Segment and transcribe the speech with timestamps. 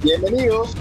[0.00, 0.76] Bienvenidos,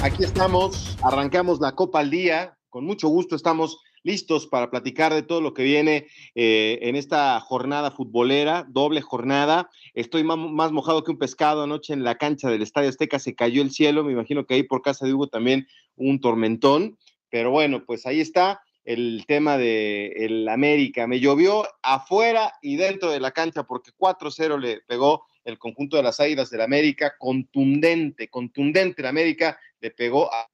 [0.00, 5.24] aquí estamos, arrancamos la Copa al Día, con mucho gusto estamos listos para platicar de
[5.24, 6.06] todo lo que viene
[6.36, 9.68] eh, en esta jornada futbolera, doble jornada.
[9.92, 13.60] Estoy más mojado que un pescado anoche en la cancha del Estadio Azteca, se cayó
[13.60, 16.96] el cielo, me imagino que ahí por casa de Hugo también un tormentón,
[17.28, 21.08] pero bueno, pues ahí está el tema de el América.
[21.08, 26.02] Me llovió afuera y dentro de la cancha porque 4-0 le pegó el conjunto de
[26.02, 29.02] las Águilas del América, contundente, contundente.
[29.02, 30.48] El América le pegó a.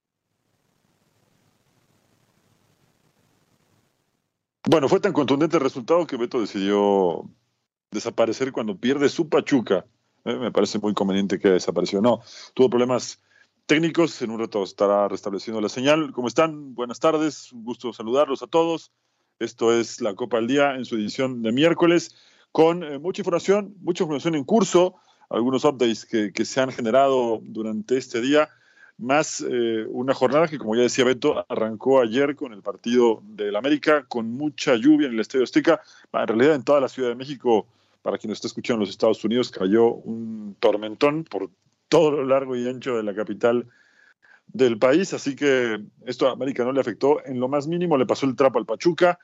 [4.69, 7.29] Bueno, fue tan contundente el resultado que Beto decidió
[7.91, 9.87] desaparecer cuando pierde su Pachuca.
[10.25, 12.01] Eh, me parece muy conveniente que desapareció.
[12.01, 12.21] No,
[12.55, 13.21] tuvo problemas
[13.67, 14.21] técnicos.
[14.23, 16.13] En un rato estará restableciendo la señal.
[16.13, 16.75] ¿Cómo están?
[16.75, 17.53] Buenas tardes.
[17.53, 18.91] Un gusto saludarlos a todos.
[19.39, 22.15] Esto es la Copa al Día en su edición de miércoles
[22.57, 24.95] con eh, mucha información, mucha información en curso,
[25.29, 28.49] algunos updates que, se han generado durante este día,
[28.97, 33.57] más eh, una jornada que, como ya decía Beto, arrancó ayer con el partido del
[33.57, 35.83] América, con mucha lluvia en el Estadio Azteca.
[36.15, 37.67] En realidad, en toda la Ciudad de México,
[38.01, 41.51] para quien está escuchando en los Estados Unidos, cayó un tormentón por
[41.91, 43.67] todo lo largo y ancho de la capital
[44.47, 48.07] del país, así que esto a América no le afectó en lo más mínimo, le
[48.07, 49.19] pasó el trapo al Pachuca,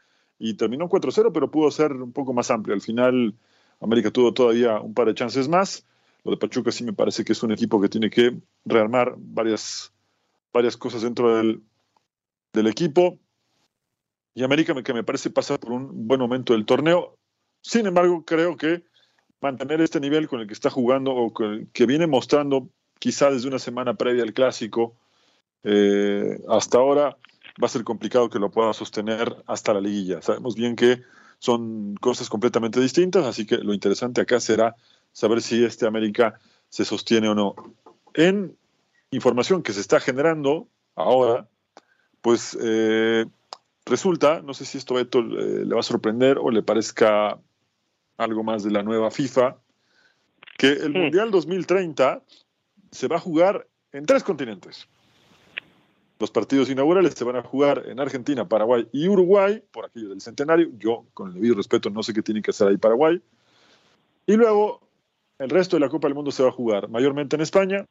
[0.45, 2.75] y terminó 4-0, pero pudo ser un poco más amplio.
[2.75, 3.33] Al final,
[3.81, 5.87] América tuvo todavía un par de chances más.
[6.25, 9.93] Lo de Pachuca sí me parece que es un equipo que tiene que rearmar varias,
[10.53, 11.63] varias cosas dentro del,
[12.53, 13.21] del equipo.
[14.35, 17.17] Y América, que me parece pasa por un buen momento del torneo.
[17.61, 18.83] Sin embargo, creo que
[19.41, 21.33] mantener este nivel con el que está jugando o
[21.73, 24.97] que viene mostrando quizá desde una semana previa al clásico
[25.63, 27.17] eh, hasta ahora,
[27.61, 30.23] va a ser complicado que lo pueda sostener hasta la liguilla.
[30.23, 31.03] Sabemos bien que
[31.39, 34.77] son cosas completamente distintas, así que lo interesante acá será
[35.13, 37.55] saber si este América se sostiene o no.
[38.15, 38.57] En
[39.11, 41.49] información que se está generando ahora,
[42.21, 43.27] pues eh,
[43.85, 47.39] resulta, no sé si esto Beto eh, le va a sorprender o le parezca
[48.17, 49.57] algo más de la nueva FIFA,
[50.57, 50.99] que el hmm.
[50.99, 52.23] Mundial 2030
[52.91, 54.89] se va a jugar en tres continentes.
[56.23, 60.21] Los partidos inaugurales se van a jugar en Argentina, Paraguay y Uruguay, por aquello del
[60.21, 60.71] centenario.
[60.79, 63.21] Yo, con el debido respeto, no sé qué tiene que hacer ahí Paraguay.
[64.27, 64.83] Y luego,
[65.41, 67.87] el resto de la Copa del Mundo se va a jugar mayormente en España,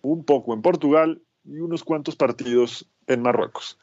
[0.00, 3.78] un poco en Portugal y unos cuantos partidos en Marruecos.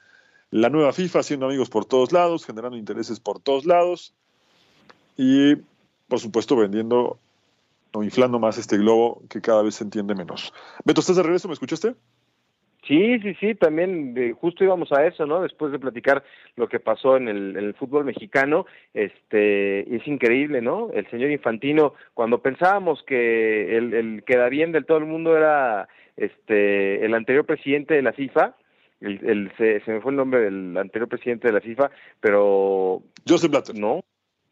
[0.49, 4.15] La nueva FIFA haciendo amigos por todos lados, generando intereses por todos lados
[5.17, 5.55] y,
[6.07, 7.19] por supuesto, vendiendo
[7.93, 10.51] o inflando más este globo que cada vez se entiende menos.
[10.83, 11.47] Beto, ¿estás de regreso?
[11.47, 11.93] ¿Me escuchaste?
[12.87, 15.41] Sí, sí, sí, también de, justo íbamos a eso, ¿no?
[15.41, 16.23] Después de platicar
[16.55, 20.89] lo que pasó en el, fútbol mexicano, este, es increíble, ¿no?
[20.93, 25.89] El señor Infantino, cuando pensábamos que el, el queda bien del todo el mundo era
[26.15, 28.55] este el anterior presidente de la FIFA,
[29.01, 33.51] el, el se, me fue el nombre del anterior presidente de la FIFA, pero Joseph
[33.51, 33.77] Blatter.
[33.77, 34.01] No,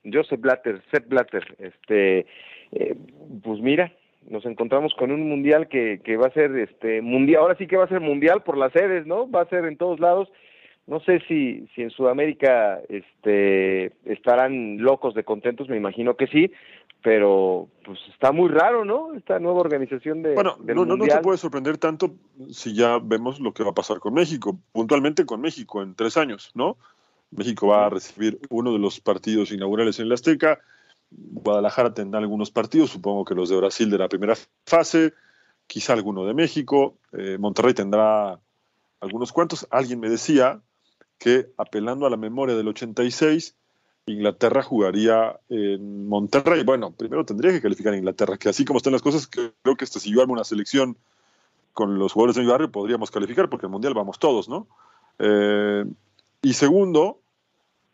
[0.04, 2.26] Joseph Blatter, Seth Blatter, este,
[2.74, 2.96] eh,
[3.42, 3.94] pues mira,
[4.30, 7.78] nos encontramos con un mundial que, que va a ser este mundial, ahora sí que
[7.78, 9.30] va a ser mundial por las sedes, ¿no?
[9.30, 10.30] Va a ser en todos lados.
[10.88, 16.52] No sé si, si en Sudamérica este, estarán locos de contentos, me imagino que sí,
[17.02, 19.14] pero pues está muy raro, ¿no?
[19.16, 20.34] Esta nueva organización de.
[20.36, 22.16] Bueno, no, no, no se puede sorprender tanto
[22.52, 26.18] si ya vemos lo que va a pasar con México, puntualmente con México en tres
[26.18, 26.78] años, ¿no?
[27.32, 30.60] México va a recibir uno de los partidos inaugurales en la Azteca,
[31.18, 34.36] Guadalajara tendrá algunos partidos, supongo que los de Brasil de la primera
[34.66, 35.14] fase,
[35.68, 38.40] quizá alguno de México, eh, Monterrey tendrá
[39.00, 39.68] algunos cuantos.
[39.70, 40.62] Alguien me decía
[41.18, 43.56] que apelando a la memoria del 86,
[44.08, 46.64] Inglaterra jugaría en Monterrey.
[46.64, 49.86] Bueno, primero tendría que calificar a Inglaterra, que así como están las cosas, creo que
[49.86, 50.98] este, si yo armo una selección
[51.74, 54.68] con los jugadores de mi barrio, podríamos calificar, porque el Mundial vamos todos, ¿no?
[55.20, 55.86] Eh,
[56.42, 57.20] y segundo,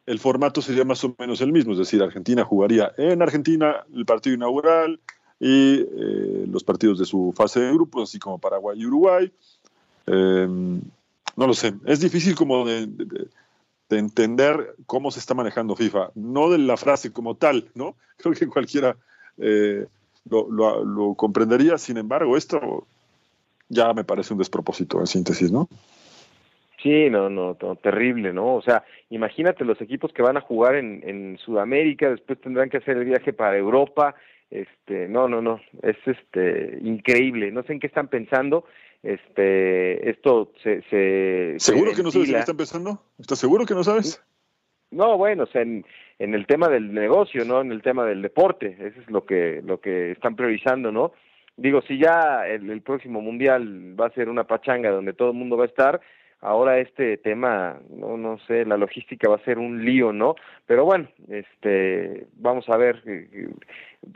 [0.05, 4.05] el formato sería más o menos el mismo, es decir, Argentina jugaría en Argentina el
[4.05, 4.99] partido inaugural
[5.39, 9.31] y eh, los partidos de su fase de grupos, así como Paraguay y Uruguay.
[10.05, 10.81] Em,
[11.35, 12.89] no lo sé, es difícil como de,
[13.89, 17.95] entender cómo se está manejando FIFA, no de la frase como tal, ¿no?
[18.17, 18.95] Creo que cualquiera
[19.37, 19.85] eh,
[20.29, 22.87] lo, comprendería, sin embargo, esto
[23.67, 25.67] ya me parece un despropósito en síntesis, ¿no?
[26.81, 28.55] Sí, no, no, terrible, ¿no?
[28.55, 32.77] O sea, imagínate los equipos que van a jugar en, en Sudamérica, después tendrán que
[32.77, 34.15] hacer el viaje para Europa,
[34.49, 38.65] este, no, no, no, es este increíble, no sé en qué están pensando,
[39.03, 42.99] este, esto se, se ¿Seguro que no sabes en qué están pensando?
[43.19, 44.23] ¿Estás seguro que no sabes?
[44.89, 45.85] No, bueno, o sea, en,
[46.17, 49.61] en el tema del negocio, no en el tema del deporte, eso es lo que,
[49.63, 51.13] lo que están priorizando, ¿no?
[51.57, 55.57] Digo, si ya el próximo mundial va a ser una pachanga donde todo el mundo
[55.57, 56.01] va a estar,
[56.41, 60.35] ahora este tema, no, no sé, la logística va a ser un lío, ¿no?
[60.65, 63.47] Pero bueno, este, vamos a ver, eh, eh,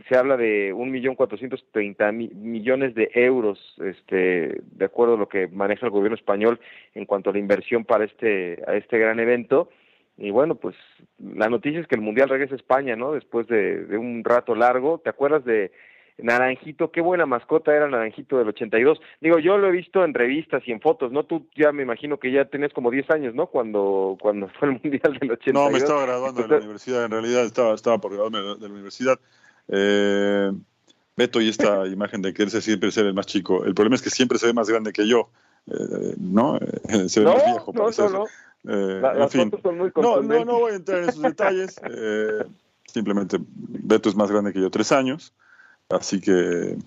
[0.10, 5.30] se habla de un millón cuatrocientos treinta millones de euros, este, de acuerdo a lo
[5.30, 6.60] que maneja el gobierno español
[6.96, 9.70] en cuanto a la inversión para este, a este gran evento.
[10.18, 10.76] Y bueno, pues
[11.20, 13.12] la noticia es que el Mundial regresa a España, ¿no?
[13.12, 15.00] Después de, de un rato largo.
[15.00, 15.72] ¿Te acuerdas de
[16.18, 19.00] Naranjito, qué buena mascota era Naranjito del 82.
[19.20, 21.26] Digo, yo lo he visto en revistas y en fotos, ¿no?
[21.26, 23.48] Tú ya me imagino que ya tenías como 10 años, ¿no?
[23.48, 25.54] Cuando cuando fue el Mundial del 82.
[25.54, 28.74] No, me estaba graduando de la universidad, en realidad estaba, estaba por graduarme de la
[28.74, 29.20] universidad.
[29.68, 30.52] Eh,
[31.18, 33.66] Beto y esta imagen de quererse siempre ser el más chico.
[33.66, 35.30] El problema es que siempre se ve más grande que yo,
[35.68, 36.60] eh, ¿no?
[37.08, 37.74] Se ve más viejo.
[37.74, 38.26] No, no, no.
[38.68, 39.52] Eh, en fin.
[39.96, 41.80] no, no, no voy a entrar en esos detalles.
[41.90, 42.46] Eh,
[42.86, 45.34] simplemente Beto es más grande que yo, tres años.
[45.90, 46.78] Así que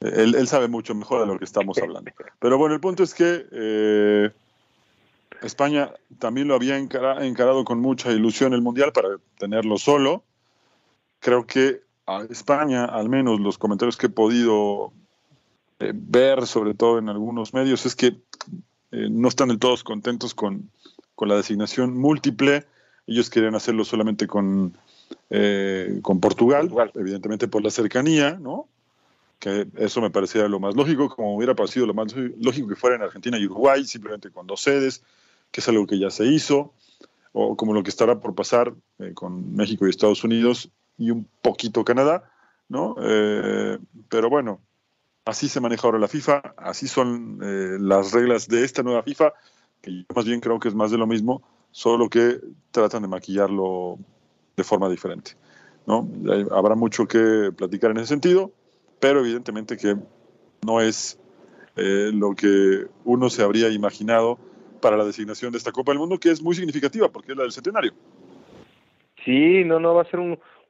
[0.00, 2.10] él, sabe mucho mejor de lo que estamos hablando.
[2.38, 4.30] Pero bueno, el punto es que eh,
[5.42, 9.08] España también lo había encarado con mucha ilusión el Mundial para
[9.38, 10.24] tenerlo solo.
[11.20, 14.92] Creo que a España, al menos los comentarios que he podido
[15.78, 18.20] eh, ver, sobre todo en algunos medios, es que
[18.92, 20.70] eh, no están del todos contentos con,
[21.14, 22.66] con la designación múltiple.
[23.06, 24.76] Ellos querían hacerlo solamente con
[25.30, 28.68] eh, con Portugal, evidentemente por la cercanía, ¿no?
[29.38, 32.96] Que eso me parecía lo más lógico, como hubiera parecido lo más lógico que fuera
[32.96, 35.02] en Argentina y Uruguay, simplemente con dos sedes,
[35.50, 36.72] que es algo que ya se hizo,
[37.32, 41.26] o como lo que estará por pasar eh, con México y Estados Unidos y un
[41.40, 42.30] poquito Canadá,
[42.68, 42.96] ¿no?
[43.00, 43.78] Eh,
[44.08, 44.60] pero bueno,
[45.24, 49.32] así se maneja ahora la FIFA, así son las reglas de esta nueva FIFA,
[49.80, 51.42] que yo más bien creo que es más de lo mismo,
[51.72, 52.38] solo que
[52.70, 53.98] tratan de maquillarlo
[54.56, 55.32] de forma diferente.
[55.86, 56.08] ¿no?
[56.50, 58.52] Habrá mucho que platicar en ese sentido,
[59.00, 59.96] pero evidentemente que
[60.64, 61.18] no es
[61.76, 64.38] eh, lo que uno se habría imaginado
[64.80, 67.44] para la designación de esta Copa del Mundo, que es muy significativa porque es la
[67.44, 67.92] del centenario.
[69.24, 70.20] Sí, no, no, va a ser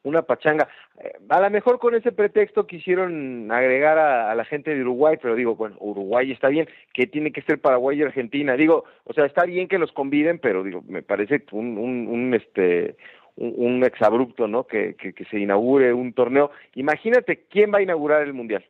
[0.05, 0.69] una pachanga.
[0.99, 5.35] Eh, a lo mejor con ese pretexto quisieron agregar a, la gente de Uruguay, pero
[5.35, 8.55] digo, bueno, Uruguay está bien, que tiene que ser Paraguay y Argentina.
[8.55, 12.35] Digo, o sea, está bien que los conviden, pero digo, me parece un, un, un
[12.35, 12.97] este,
[13.37, 14.67] un, exabrupto, ¿no?
[14.67, 16.51] Que, que, se inaugure un torneo.
[16.75, 18.65] Imagínate quién va a inaugurar el Mundial,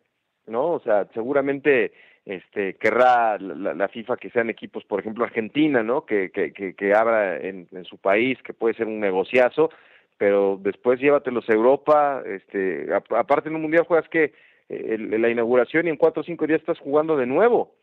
[0.46, 0.72] ¿no?
[0.72, 1.92] O sea, seguramente
[2.24, 6.06] este querrá la, FIFA que sean equipos, por ejemplo, Argentina, ¿no?
[6.06, 9.70] Que, que, que, abra en, en, su país, que puede ser un negociazo,
[10.18, 14.32] pero después llévatelos a Europa, este, aparte en un Mundial juegas que
[14.68, 17.74] eh, la inauguración y en cuatro o cinco días estás jugando de nuevo,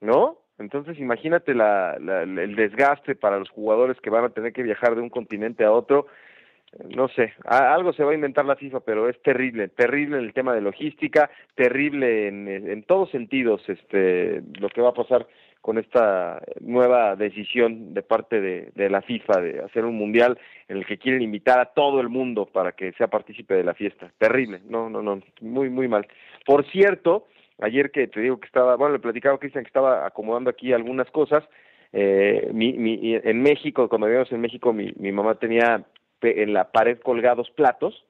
[0.00, 0.43] ¿no?
[0.58, 5.00] Entonces imagínate la, el desgaste para los jugadores que van a tener que viajar de
[5.00, 6.06] un continente a otro.
[6.96, 10.32] No sé, algo se va a inventar la FIFA, pero es terrible, terrible en el
[10.32, 15.26] tema de logística, terrible en, en todos sentidos este, lo que va a pasar
[15.64, 20.76] con esta nueva decisión de parte de, de, la FIFA de hacer un mundial en
[20.76, 24.12] el que quieren invitar a todo el mundo para que sea partícipe de la fiesta.
[24.18, 26.06] Terrible, no, no, no, muy, muy mal.
[26.44, 27.28] Por cierto,
[27.60, 30.72] ayer que te digo que estaba, bueno, le platicaba a Cristian que estaba acomodando aquí
[30.72, 31.44] algunas cosas,
[31.92, 35.84] eh, mi, mi, en México, cuando vivíamos en México, mi, mi mamá tenía
[36.22, 38.04] en la pared colgados platos,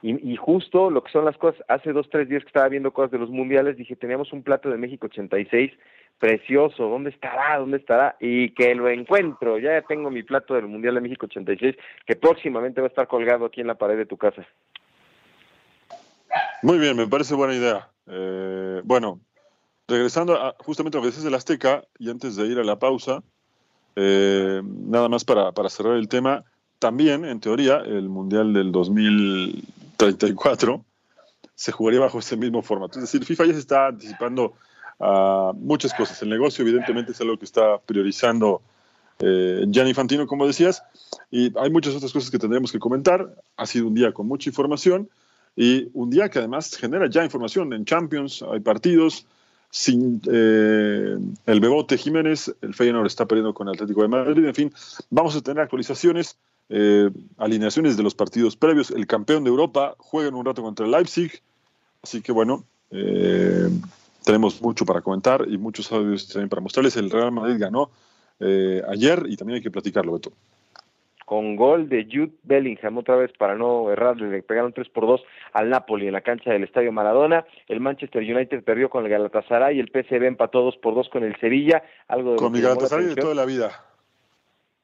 [0.00, 2.92] y, y, justo lo que son las cosas, hace dos, tres días que estaba viendo
[2.92, 5.72] cosas de los mundiales, dije, teníamos un plato de México 86,
[6.18, 7.58] precioso, ¿dónde estará?
[7.58, 8.16] ¿Dónde estará?
[8.20, 11.76] Y que lo encuentro, ya tengo mi plato del Mundial de México 86,
[12.06, 14.46] que próximamente va a estar colgado aquí en la pared de tu casa.
[16.62, 17.88] Muy bien, me parece buena idea.
[18.08, 19.20] Eh, bueno,
[19.86, 23.22] regresando justamente a lo que dices del Azteca, y antes de ir a la pausa,
[23.96, 26.44] eh, nada más para, para, cerrar el tema,
[26.78, 30.84] también, en teoría, el Mundial del 2034
[31.54, 33.00] se jugaría bajo ese mismo formato.
[33.00, 34.52] Es decir, FIFA ya se está anticipando
[35.00, 36.22] a muchas cosas.
[36.22, 38.62] El negocio, evidentemente, es algo que está priorizando
[39.18, 40.84] eh, Gianni Fantino, como decías,
[41.30, 43.34] y hay muchas otras cosas que tendremos que comentar.
[43.56, 45.10] Ha sido un día con mucha información
[45.60, 47.72] y un día que además genera ya información.
[47.72, 49.26] En Champions hay partidos.
[49.70, 54.44] Sin eh, el Bebote Jiménez, el Feyenoord está perdiendo con el Atlético de Madrid.
[54.46, 54.72] En fin,
[55.10, 56.38] vamos a tener actualizaciones,
[56.68, 58.92] eh, alineaciones de los partidos previos.
[58.92, 61.42] El campeón de Europa juega en un rato contra el Leipzig.
[62.02, 63.68] Así que bueno, eh,
[64.24, 66.96] tenemos mucho para comentar y muchos audios también para mostrarles.
[66.96, 67.90] El Real Madrid ganó
[68.40, 70.32] ayer y también hay que platicarlo, Beto
[71.28, 75.22] con gol de Jude Bellingham, otra vez para no errarle, le pegaron 3 por 2
[75.52, 79.78] al Napoli en la cancha del Estadio Maradona, el Manchester United perdió con el Galatasaray,
[79.78, 83.16] el PSV empató 2 por 2 con el Sevilla, algo de Con mi Galatasaray de
[83.16, 83.84] toda la vida.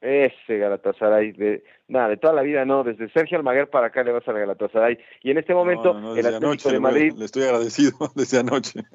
[0.01, 4.11] Ese Galatasaray, de, nada, de toda la vida no, desde Sergio Almaguer para acá le
[4.11, 7.13] vas al Galatasaray, y en este momento el Atlético de Madrid...
[7.17, 8.81] Le estoy agradecido desde anoche.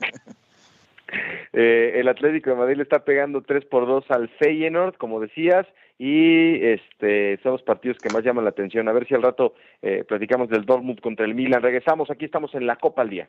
[1.53, 5.67] Eh, el Atlético de Madrid le está pegando 3 por 2 al Feyenoord, como decías,
[6.03, 8.89] y este son los partidos que más llaman la atención.
[8.89, 9.53] A ver si al rato
[9.83, 11.61] eh, platicamos del Dortmund contra el Milan.
[11.61, 13.29] Regresamos, aquí estamos en la Copa al Día.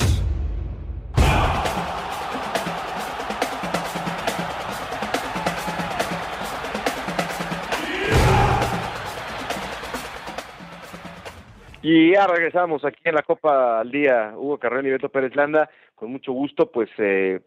[11.93, 15.69] Y ya regresamos aquí en la Copa al Día, Hugo Carrera y Beto Pérez Landa,
[15.93, 17.41] con mucho gusto, pues eh,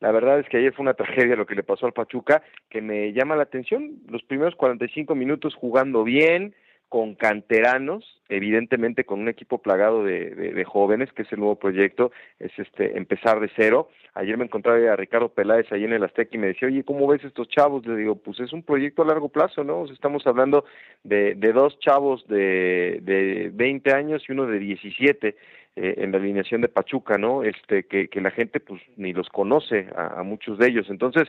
[0.00, 2.80] la verdad es que ayer fue una tragedia lo que le pasó al Pachuca, que
[2.80, 6.54] me llama la atención, los primeros 45 minutos jugando bien,
[6.90, 12.10] con canteranos, evidentemente con un equipo plagado de, de, jóvenes, que es el nuevo proyecto,
[12.40, 13.90] es este empezar de cero.
[14.14, 17.06] Ayer me encontraba a Ricardo Peláez ahí en el Azteca y me decía, oye, ¿cómo
[17.06, 17.86] ves estos chavos?
[17.86, 19.84] Le digo, pues es un proyecto a largo plazo, ¿no?
[19.84, 20.64] estamos hablando
[21.04, 25.36] de, de dos chavos de, de 20 años y uno de 17
[25.76, 27.44] eh, en la alineación de Pachuca, ¿no?
[27.44, 30.90] Este, que, que la gente pues ni los conoce a muchos de ellos.
[30.90, 31.28] Entonces,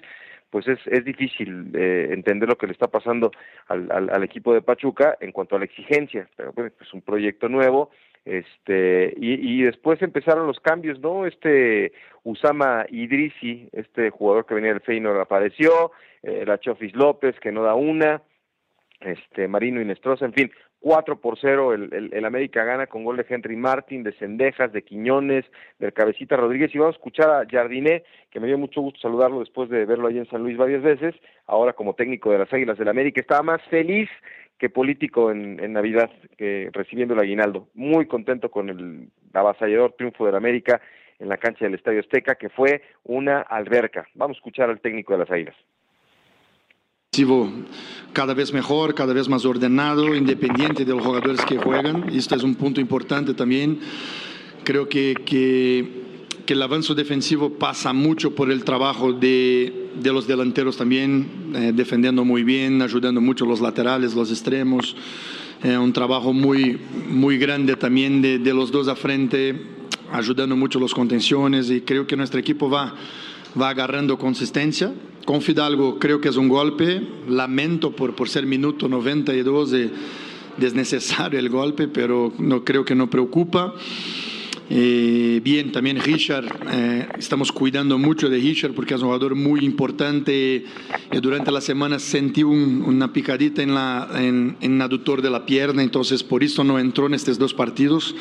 [0.52, 3.32] pues es, es difícil eh, entender lo que le está pasando
[3.68, 7.50] al, al, equipo de Pachuca en cuanto a la exigencia, pero bueno, pues un proyecto
[7.50, 7.90] nuevo,
[8.26, 11.26] este y, y después empezaron los cambios, ¿no?
[11.26, 11.94] Este
[12.24, 15.92] Usama Idrisi, este jugador que venía del Feyenoord apareció,
[16.22, 18.22] eh, la Chofis López que no da una,
[19.00, 23.26] este Marino Inestrosa, en fin, 4 por 0 el, el, América gana con gol de
[23.30, 25.46] Henry Martin, de Cendejas, de Quiñones,
[25.80, 26.74] del Cabecita Rodríguez.
[26.74, 30.08] Y vamos a escuchar a Jardiné, que me dio mucho gusto saludarlo después de verlo
[30.08, 33.44] allí en San Luis varias veces, ahora como técnico de las Águilas del América, estaba
[33.44, 34.10] más feliz
[34.58, 40.26] que político en, en Navidad, que recibiendo el aguinaldo, muy contento con el avasallador triunfo
[40.26, 40.82] del América
[41.20, 44.08] en la cancha del Estadio Azteca, que fue una alberca.
[44.16, 45.56] Vamos a escuchar al técnico de las Águilas
[48.14, 52.08] cada vez mejor, cada vez más ordenado, independiente de los jugadores que juegan.
[52.14, 53.80] Esto es un punto importante también.
[54.64, 56.02] Creo que, que,
[56.48, 62.24] el avance defensivo pasa mucho por el trabajo de, de los delanteros también, eh, defendiendo
[62.24, 64.96] muy bien, ayudando mucho los laterales, los extremos.
[65.64, 69.62] Eh, un trabajo muy, muy grande también de, de los dos a frente,
[70.14, 72.96] ayudando mucho los contenciones y creo que nuestro equipo va,
[73.60, 74.92] va agarrando consistencia
[75.26, 79.92] con Fidalgo creo que es un golpe, lamento por, por ser minuto 92 de
[80.58, 83.74] desnecesario el golpe, pero no creo que no preocupa.
[84.74, 89.66] Eh, bien, también Richard, eh, estamos cuidando mucho de Richard porque es un jugador muy
[89.66, 90.64] importante.
[91.12, 95.46] y durante la semana sentí una picadita en, la, en, en el aductor de la
[95.46, 98.16] pierna, entonces por eso no entró en estos dos partidos,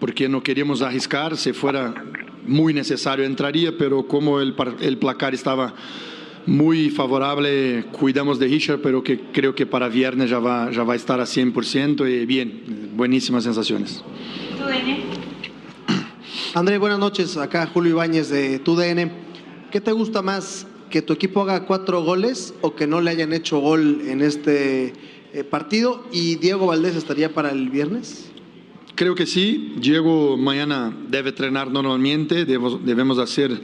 [0.00, 1.94] porque no queríamos arriscar, si fuera
[2.44, 5.72] muy necesario entraría, pero como el, el placar estaba
[6.46, 10.94] muy favorable, cuidamos de Richard, pero que creo que para viernes ya va, ya va
[10.94, 14.02] a estar a 100% y bien, buenísimas sensaciones.
[16.56, 19.12] André, buenas noches, acá Julio Ibáñez de TUDN.
[19.70, 23.34] ¿Qué te gusta más, que tu equipo haga cuatro goles o que no le hayan
[23.34, 24.94] hecho gol en este
[25.34, 26.06] eh, partido?
[26.12, 28.30] ¿Y Diego Valdés estaría para el viernes?
[28.94, 29.74] Creo que sí.
[29.76, 33.60] Diego mañana debe entrenar normalmente, debemos, hacer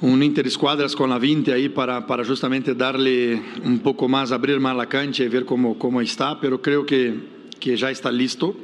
[0.00, 4.88] un interescuadras con la 20 ahí para, justamente darle un poco más, abrir más la
[4.88, 7.18] cancha y ver cómo, está, pero creo que
[7.60, 8.54] ya está listo.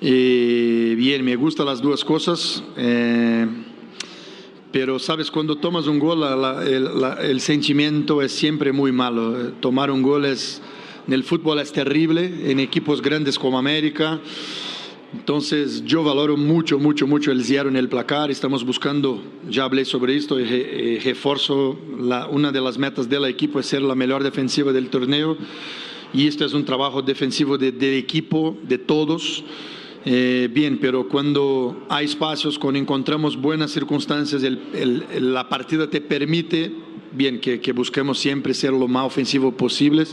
[0.00, 2.62] Eh, bien, me gustan las dos cosas.
[2.76, 3.46] Eh,
[4.70, 6.22] pero sabes, cuando tomas un gol,
[6.62, 9.52] el, sentimiento es siempre muy malo.
[9.60, 10.62] Tomar un gol es,
[11.06, 14.20] en el fútbol es terrible, en equipos grandes como América.
[15.14, 18.30] Entonces yo valoro mucho, mucho, mucho el cierre en el placar.
[18.30, 23.58] Estamos buscando, ya hablé sobre esto, y refuerzo, la, una de las metas del equipo
[23.58, 25.36] es ser la mejor defensiva del torneo.
[26.12, 29.42] Y esto es un trabajo defensivo de, de equipo, de todos.
[30.04, 36.72] Eh, bien, pero cuando hay espacios, cuando encontramos buenas circunstancias, la partida te permite,
[37.12, 40.04] bien, que, busquemos siempre ser lo más ofensivo posible,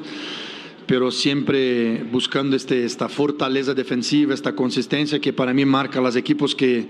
[0.88, 6.54] pero siempre buscando este, esta fortaleza defensiva, esta consistencia que para mí marca los equipos
[6.56, 6.88] que,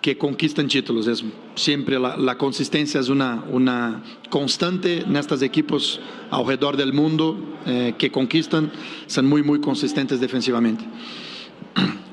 [0.00, 1.06] que conquistan títulos.
[1.06, 1.24] Es
[1.54, 6.00] siempre la, consistencia es una, una constante en estos equipos
[6.30, 7.36] alrededor del mundo
[7.66, 8.70] eh, que conquistan,
[9.06, 10.84] son muy, muy consistentes defensivamente.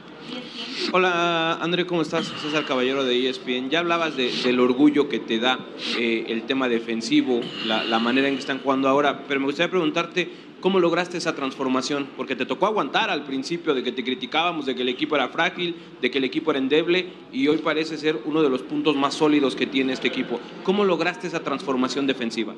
[0.96, 2.32] Hola André, ¿cómo estás?
[2.40, 3.72] César Caballero de ESPN.
[3.72, 5.58] Ya hablabas del orgullo que te da
[5.98, 10.30] eh, el tema defensivo, la, manera en que están jugando ahora, pero me gustaría preguntarte
[10.62, 14.76] cómo lograste esa transformación, porque te tocó aguantar al principio de que te criticábamos, de
[14.76, 18.22] que el equipo era frágil, de que el equipo era endeble, y hoy parece ser
[18.26, 20.40] uno de los puntos más sólidos que tiene este equipo.
[20.62, 22.54] ¿Cómo lograste esa transformación defensiva?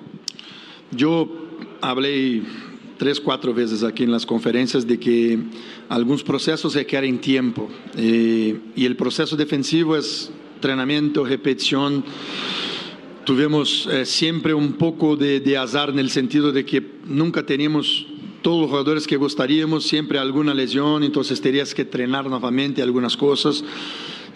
[0.92, 1.30] Yo
[1.80, 2.42] hablé
[2.98, 5.40] tres, cuatro veces aquí en las conferencias de que
[5.90, 12.04] algunos procesos requieren tiempo eh, y el proceso defensivo es entrenamiento, repetición.
[13.26, 18.08] Tuvimos eh, siempre un poco de, de, azar en el sentido de que nunca teníamos
[18.42, 23.64] todos los jugadores que gustaríamos, siempre alguna lesión, entonces tenías que entrenar nuevamente algunas cosas.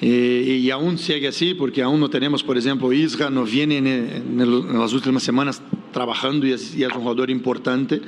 [0.02, 4.40] Eh, y aún sigue así, porque aún no tenemos, por ejemplo, Isra, no viene en,
[4.40, 5.62] en, las últimas semanas
[5.92, 8.02] trabajando y es, y es un jugador importante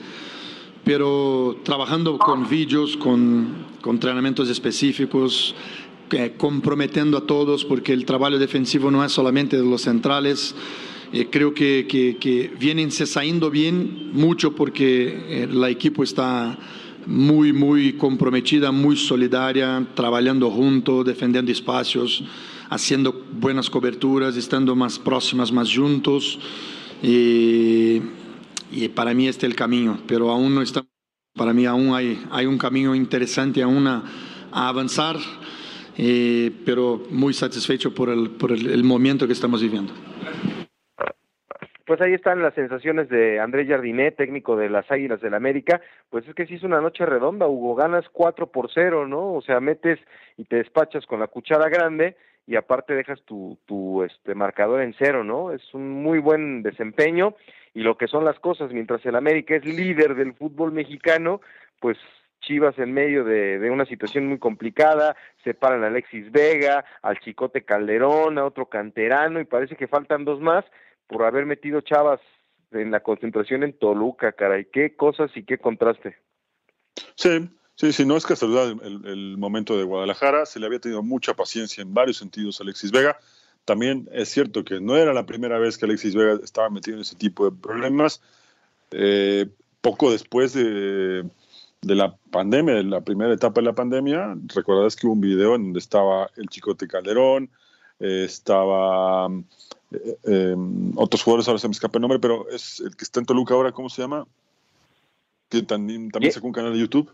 [0.83, 5.55] pero trabajando con vídeos, con, con entrenamientos específicos,
[6.11, 10.55] eh, comprometiendo a todos, porque el trabajo defensivo no es solamente de los centrales.
[11.13, 16.57] Eh, creo que, que, que, vienen saliendo bien mucho porque el eh, equipo está
[17.05, 22.23] muy, muy comprometida, muy solidaria, trabajando juntos, defendiendo espacios,
[22.69, 26.39] haciendo buenas coberturas, estando más próximas, más juntos.
[28.71, 30.81] Y para mí este es el camino, pero aún no está,
[31.35, 34.03] para mí aún hay, hay un camino interesante aún a,
[34.53, 35.15] avanzar,
[35.97, 39.93] eh, pero muy satisfecho por, el, por el, momento que estamos viviendo.
[41.85, 45.81] Pues ahí están las sensaciones de Andrés Jardinet, técnico de las Águilas del América.
[46.09, 49.33] Pues es que sí es una noche redonda, Hugo, ganas 4 por 0, ¿no?
[49.33, 49.99] O sea, metes
[50.37, 52.15] y te despachas con la cuchara grande
[52.47, 55.51] y aparte dejas tu, tu este marcador en cero, ¿no?
[55.51, 57.35] Es un muy buen desempeño
[57.73, 61.41] y lo que son las cosas, mientras el América es líder del fútbol mexicano,
[61.79, 61.97] pues
[62.41, 67.63] Chivas en medio de, de, una situación muy complicada, separan a Alexis Vega, al Chicote
[67.63, 70.65] Calderón, a otro canterano, y parece que faltan dos más
[71.07, 72.19] por haber metido Chavas
[72.71, 76.17] en la concentración en Toluca, caray, qué cosas y qué contraste.
[77.15, 81.03] Sí, sí, sí, no es casualidad el, el momento de Guadalajara, se le había tenido
[81.03, 83.17] mucha paciencia en varios sentidos a Alexis Vega,
[83.65, 87.01] también es cierto que no era la primera vez que Alexis Vega estaba metido en
[87.01, 88.21] ese tipo de problemas.
[88.91, 89.47] Eh,
[89.81, 91.25] poco después de,
[91.81, 95.63] la pandemia, de la primera etapa de la pandemia, recordarás que hubo un video en
[95.63, 97.49] donde estaba el Chicote Calderón,
[97.99, 99.27] eh, estaba
[99.91, 100.55] eh,
[100.95, 103.53] otros jugadores, ahora se me escapa el nombre, pero es el que está en Toluca
[103.53, 104.27] ahora, ¿cómo se llama?
[105.49, 107.11] Que también, también sacó un canal de YouTube.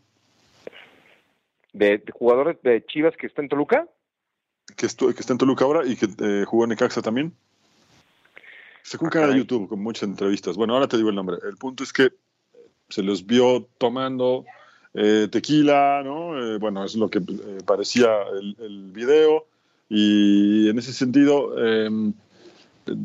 [1.77, 3.87] ¿De, ¿De, jugadores de Chivas que está en Toluca?
[4.75, 7.33] que, está en Toluca ahora y que eh, jugó en Necaxa también.
[8.83, 10.55] Se un canal de YouTube con muchas entrevistas.
[10.55, 11.37] Bueno, ahora te digo el nombre.
[11.47, 12.11] El punto es que
[12.89, 14.45] se los vio tomando
[14.93, 16.41] eh, tequila, ¿no?
[16.41, 17.21] Eh, bueno, es lo que
[17.65, 18.07] parecía
[18.39, 19.45] el, el, video.
[19.89, 22.13] Y en ese sentido, em,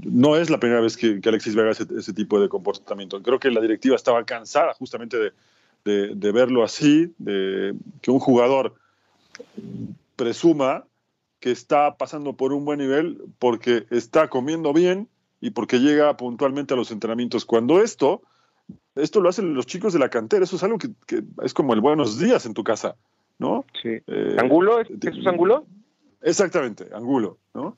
[0.04, 3.20] no es la primera vez que, Alexis Vega hace ese tipo de comportamiento.
[3.20, 5.32] Creo que la directiva estaba cansada justamente de,
[5.84, 8.74] de, de verlo así, de que un jugador
[10.16, 10.84] presuma
[11.40, 15.08] que está pasando por un buen nivel porque está comiendo bien
[15.40, 17.44] y porque llega puntualmente a los entrenamientos.
[17.44, 18.22] Cuando esto,
[18.94, 20.90] esto lo hacen los chicos de la cantera, eso es algo que,
[21.42, 22.94] es como el buenos días en tu casa,
[23.38, 23.64] ¿no?
[23.82, 23.88] Sí.
[24.06, 24.80] Eh, ¿Angulo?
[24.80, 25.66] ¿Es Jesús Angulo?
[26.20, 27.76] Exactamente, Angulo, ¿no?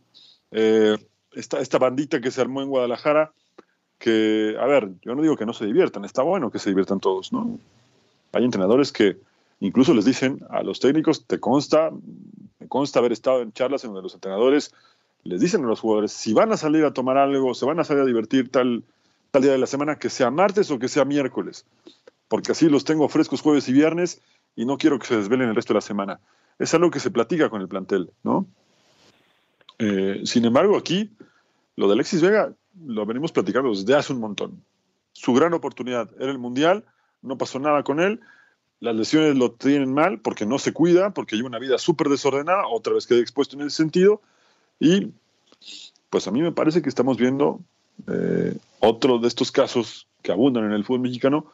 [0.51, 0.99] Eh,
[1.33, 3.33] esta, esta bandita que se armó en Guadalajara,
[3.99, 7.01] que, a ver, yo no digo que no se diviertan, está bueno que se diviertan
[7.01, 7.59] todos, ¿no?
[8.35, 9.19] Hay entrenadores que
[9.61, 11.91] incluso les dicen a los técnicos, te consta,
[12.59, 14.73] me consta haber estado en charlas en donde los entrenadores
[15.25, 17.85] les dicen a los jugadores, si van a salir a tomar algo, se van a
[17.85, 18.85] salir a divertir tal,
[19.33, 21.67] día de la semana, que sea martes o que sea miércoles,
[22.29, 24.21] porque así los tengo frescos jueves y viernes
[24.55, 26.21] y no quiero que se desvelen el resto de la semana.
[26.59, 28.47] Es algo que se platica con el plantel, ¿no?
[29.79, 31.11] Eh, sin embargo, aquí,
[31.75, 32.55] lo de Alexis Vega
[32.87, 34.63] lo venimos platicando desde hace un montón.
[35.13, 36.85] Su gran oportunidad era el Mundial,
[37.25, 38.21] no pasó nada con él,
[38.81, 42.67] las lesiones lo tienen mal porque no se cuida, porque lleva una vida súper desordenada,
[42.69, 44.21] otra vez quedé expuesto en ese sentido,
[44.79, 45.13] y
[46.11, 47.61] pues a mí me parece que estamos viendo
[48.09, 51.47] eh, otro de estos casos que abundan en el fútbol mexicano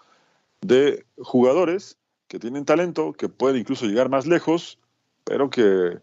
[0.61, 4.79] de jugadores que tienen talento, que pueden incluso llegar más lejos,
[5.25, 5.99] pero que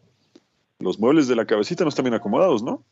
[0.80, 2.84] los muebles de la cabecita no están bien acomodados, ¿no?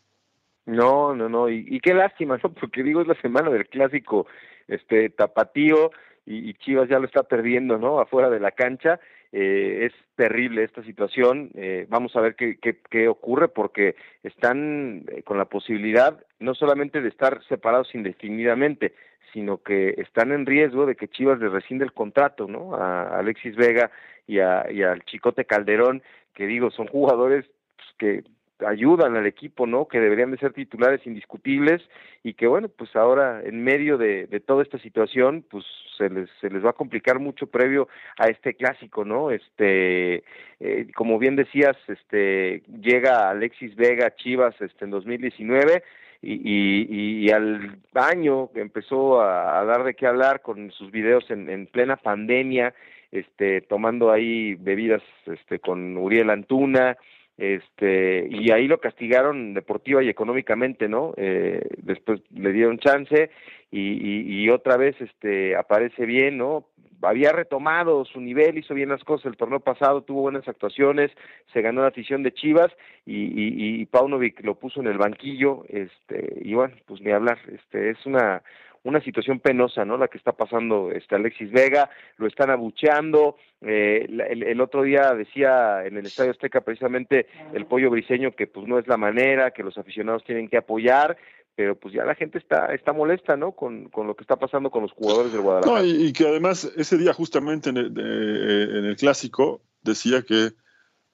[0.66, 2.52] No, no, no, y, qué lástima, ¿no?
[2.54, 4.26] Porque digo, es la semana del clásico
[4.68, 5.92] este tapatío
[6.26, 8.00] y, Chivas ya lo está perdiendo, ¿no?
[8.00, 9.00] Afuera de la cancha.
[9.32, 11.52] Eh, es terrible esta situación.
[11.56, 17.02] Eh, vamos a ver qué, qué, ocurre porque están eh, con la posibilidad no solamente
[17.02, 18.94] de estar separados indefinidamente,
[19.34, 22.76] sino que están en riesgo de que Chivas le rescinde el contrato, ¿no?
[22.76, 23.92] A Alexis Vega
[24.26, 26.02] y, a, y al Chicote Calderón,
[26.34, 28.24] que digo, son jugadores pues, que
[28.66, 29.88] ayudan al equipo, ¿no?
[29.88, 31.82] Que deberían de ser titulares indiscutibles
[32.24, 35.66] y que bueno, pues ahora en medio de, de toda esta situación, pues
[35.98, 37.88] se les, se les va a complicar mucho previo
[38.18, 39.32] a este clásico, ¿no?
[39.32, 40.24] Este,
[40.60, 45.84] eh, como bien decías, este, llega Alexis Vega Chivas, este, en 2019
[46.22, 51.30] y, y, y al año empezó a, a, dar de qué hablar con sus videos
[51.30, 52.74] en, en plena pandemia,
[53.12, 56.98] este, tomando ahí bebidas, este, con Uriel Antuna,
[57.38, 63.30] este y ahí lo castigaron deportiva y económicamente no eh, después le dieron chance
[63.72, 66.68] y, y, otra vez este aparece bien no
[67.02, 71.12] había retomado su nivel hizo bien las cosas el torneo pasado tuvo buenas actuaciones
[71.52, 72.72] se ganó la afición de Chivas
[73.06, 77.38] y, y, y Paunovic lo puso en el banquillo este y bueno pues ni hablar
[77.50, 78.44] este es una
[78.86, 79.98] una situación penosa, ¿no?
[79.98, 83.36] La que está pasando este Alexis Vega, lo están abucheando.
[83.62, 88.46] Eh, el, el, otro día decía en el Estadio Azteca precisamente el pollo briseño que
[88.46, 91.18] pues no es la manera, que los aficionados tienen que apoyar,
[91.56, 93.54] pero pues ya la gente está está molesta, ¿no?
[93.54, 95.82] Con, con lo que está pasando con los jugadores del Guadalajara.
[95.82, 100.52] No, y, que además ese día justamente en el, de, en el clásico decía que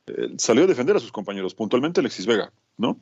[0.07, 2.99] eh, salió a defender a sus compañeros, puntualmente Alexis Vega, ¿no?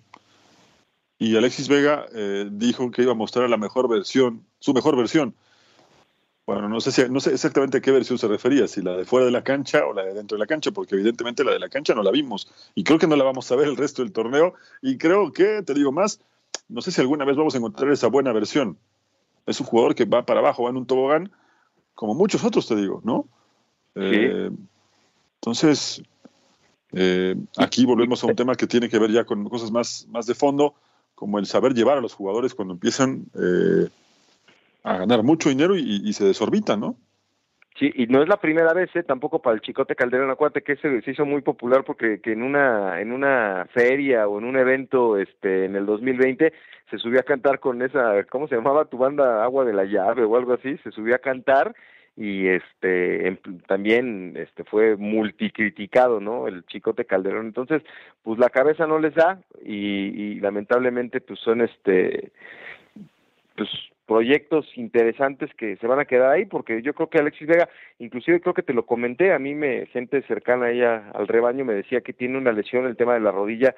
[1.19, 5.36] Y Alexis Vega eh, dijo que iba a mostrar la mejor versión, su mejor versión.
[6.47, 9.03] Bueno, no sé, si, no sé exactamente a qué versión se refería, si la de
[9.05, 11.60] fuera de la cancha o la de dentro de la cancha, porque evidentemente la de
[11.60, 14.01] la cancha no la vimos y creo que no la vamos a ver el resto
[14.01, 16.21] del torneo y creo que, te digo más,
[16.69, 18.77] no sé si alguna vez vamos a encontrar esa buena versión.
[19.45, 21.32] Es un jugador que va para abajo, va en un tobogán,
[21.95, 23.27] como muchos otros, te digo, ¿no?
[23.93, 24.01] Sí.
[24.03, 24.51] Eh,
[25.36, 26.01] entonces,
[26.93, 30.25] eh, aquí volvemos a un tema que tiene que ver ya con cosas más, más
[30.25, 30.75] de fondo
[31.19, 33.89] como el saber llevar a los jugadores cuando empiezan eh,
[34.84, 36.95] a ganar mucho dinero y, se desorbitan, ¿no?
[37.77, 39.03] Sí, y no es la primera vez, ¿eh?
[39.03, 42.41] tampoco para el Chicote Calderón, acuérdate que se, se hizo muy popular porque que en
[42.41, 46.53] una en una feria o en un evento este en el 2020
[46.89, 49.43] se subió a cantar con esa, ¿cómo se llamaba tu banda?
[49.43, 51.75] Agua de la llave o algo así, se subió a cantar
[52.19, 57.45] y este también este fue multicriticado no el chicote Calderón.
[57.45, 57.82] Entonces
[58.23, 62.34] pues la cabeza no les da y, y lamentablemente pues son este
[63.55, 63.69] pues
[64.05, 68.41] proyectos interesantes que se van a quedar ahí porque yo creo que Alexis Vega inclusive
[68.41, 71.73] creo que te lo comenté a mí me gente cercana a ella al rebaño me
[71.73, 73.75] decía que tiene una lesión el tema de la rodilla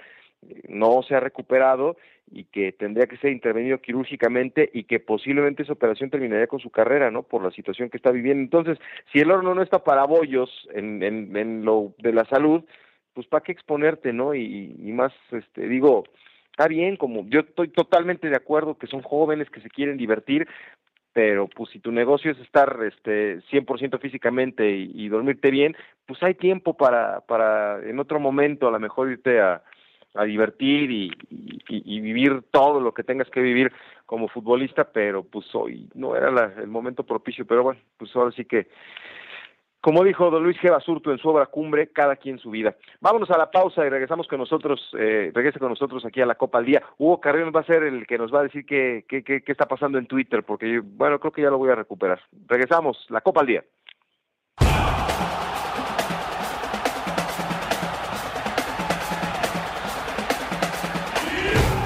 [0.68, 1.98] no se ha recuperado
[2.32, 6.70] y que tendría que ser intervenido quirúrgicamente y que posiblemente esa operación terminaría con su
[6.70, 7.24] carrera, ¿no?
[7.24, 8.42] Por la situación que está viviendo.
[8.42, 8.80] Entonces,
[9.12, 12.64] si el horno no está para bollos en, en, en lo de la salud,
[13.14, 14.34] pues para qué exponerte, ¿no?
[14.34, 16.06] Y, y más, este, digo,
[16.52, 20.48] está bien, como yo estoy totalmente de acuerdo que son jóvenes que se quieren divertir,
[21.14, 25.76] pero pues si tu negocio es estar este 100% físicamente y, y dormirte bien,
[26.06, 29.62] pues hay tiempo para para en otro momento a lo mejor irte a
[30.14, 33.72] a divertir y, y, vivir todo lo que tengas que vivir
[34.06, 38.32] como futbolista, pero pues hoy no era la, el momento propicio, pero bueno, pues ahora
[38.32, 38.68] sí que,
[39.80, 40.70] como dijo don Luis G.
[40.70, 42.76] Basurto en su obra Cumbre, cada quien su vida.
[43.00, 46.36] Vámonos a la pausa y regresamos con nosotros, eh, regrese con nosotros aquí a la
[46.36, 46.84] Copa al Día.
[46.98, 49.52] Hugo Carrión va a ser el que nos va a decir qué, qué, qué, qué
[49.52, 52.22] está pasando en Twitter, porque bueno, creo que ya lo voy a recuperar.
[52.48, 53.64] Regresamos, la Copa al Día.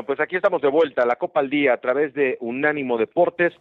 [0.00, 3.52] Bueno, pues aquí estamos de vuelta, la Copa al Día, a través de Unánimo Deportes.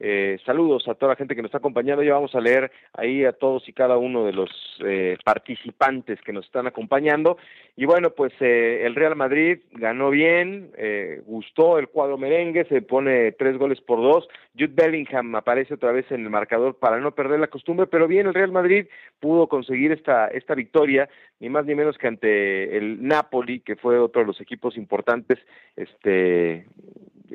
[0.00, 2.02] Eh, saludos a toda la gente que nos está acompañando.
[2.02, 4.50] Ya vamos a leer ahí a todos y cada uno de los
[4.84, 7.38] eh, participantes que nos están acompañando.
[7.76, 12.82] Y bueno, pues eh, el Real Madrid ganó bien, eh, gustó el cuadro merengue, se
[12.82, 14.28] pone tres goles por dos.
[14.54, 18.26] Jude Bellingham aparece otra vez en el marcador para no perder la costumbre, pero bien
[18.26, 18.86] el Real Madrid
[19.20, 21.08] pudo conseguir esta, esta victoria,
[21.38, 25.38] ni más ni menos que ante el Napoli, que fue otro de los equipos importantes
[25.76, 26.66] este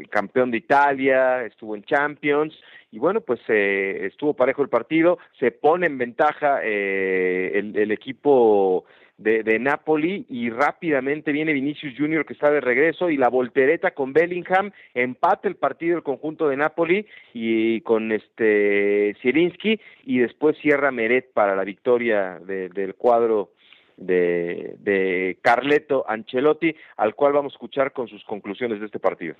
[0.10, 2.54] campeón de Italia, estuvo en Champions
[2.92, 8.86] y bueno, pues eh, estuvo parejo el partido, se pone en ventaja eh, el, equipo
[9.18, 13.92] de, de, Napoli y rápidamente viene Vinicius Junior que está de regreso y la voltereta
[13.92, 20.58] con Bellingham empate el partido el conjunto de Napoli y con este Zielinski y después
[20.62, 23.52] cierra Meret para la victoria de, del cuadro
[23.98, 29.36] de, de Carleto Ancelotti, al cual vamos a escuchar con sus conclusiones de este partido.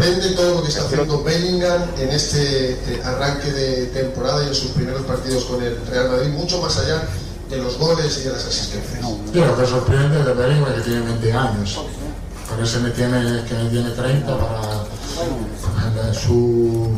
[0.00, 4.54] Sorprende todo lo que está haciendo Bellingham en este eh, arranque de temporada y en
[4.54, 7.06] sus primeros partidos con el Real Madrid, mucho más allá
[7.50, 9.04] de los goles y de las asistencias.
[9.32, 11.80] Sí, lo que sorprende de Bellingham es que tiene 20 años.
[12.48, 14.60] Parece que tiene, que tiene 30 para,
[15.92, 16.90] para su,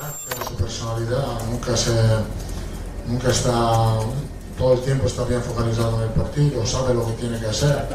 [0.00, 1.26] eh, su personalidad.
[1.48, 1.92] Nunca, se,
[3.06, 4.00] nunca está,
[4.58, 7.86] todo el tiempo está bien focalizado en el partido, sabe lo que tiene que hacer.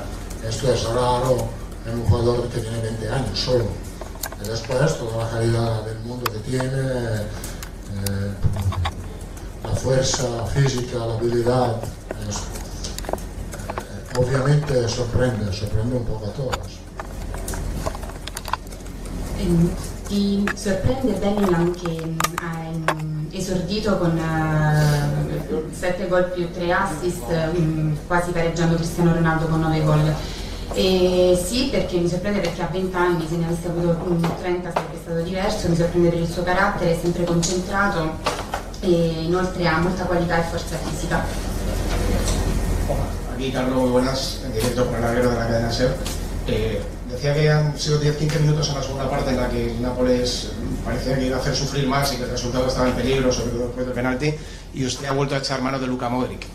[0.47, 3.65] Esto es raro es un jugador que tiene 20 años solo.
[4.43, 8.33] Después toda la calidad del mundo que tiene, eh,
[9.63, 11.77] la fuerza física, la habilidad,
[12.27, 16.79] es, eh, ovviamente sorprende, sorprende un poco a todos.
[20.07, 22.71] Ti sorprende Bellingham che ha
[23.31, 27.23] esordito con uh, 7 gol più 3 assist,
[28.07, 30.15] quasi pareggiando Cristiano Ronaldo con 9 gol.
[30.73, 34.97] E sì, perché mi sorprende perché a 20 anni, se ne avesse avuto 30 sarebbe
[35.01, 38.17] stato diverso, mi sorprende per il suo carattere, è sempre concentrato
[38.81, 41.23] e inoltre ha molta qualità e forza fisica.
[43.33, 45.95] Aquí Carlos, muy buenas, en directo con el aguero de la cadena SER.
[46.47, 49.81] Eh, decía que han sido 10-15 minutos en la segunda parte en la que el
[49.81, 50.51] Nápoles
[50.83, 53.51] parecía que iba a hacer sufrir más y que el resultado estaba en peligro, sobre
[53.51, 54.33] todo después del penalti,
[54.73, 56.45] y usted ha vuelto a echar mano de Luka Modric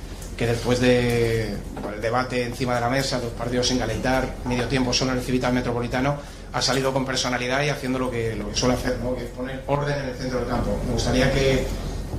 [0.41, 1.55] que después de,
[2.01, 5.53] debate encima de la mesa, dos partidos sin calentar, medio tiempo solo en el Civitas
[5.53, 6.17] Metropolitano,
[6.55, 9.15] ha salido con personalidad y haciendo lo que, lo que suele hacer, ¿no?
[9.15, 10.81] que es poner orden en el centro del campo.
[10.87, 11.67] Me gustaría que,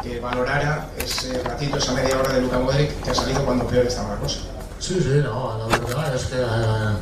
[0.03, 3.87] que valorara ese ratito, esa media hora de Luka Modric que ha salido cuando peor
[3.87, 4.41] estaba la cosa.
[4.77, 6.97] Sí, sí, no, la verdad es que eh,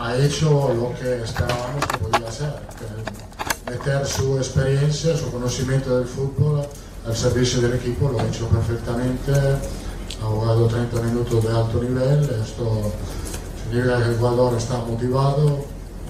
[0.00, 6.06] ha hecho lo que esperábamos que podía hacer, que meter su experiencia, su conocimiento del
[6.06, 6.66] fútbol
[7.06, 9.32] al servicio del equipo, lo ha hecho perfectamente
[10.22, 12.92] ha jugado 30 minutos de alto nivel, esto
[13.64, 15.64] significa que el jugador está motivado,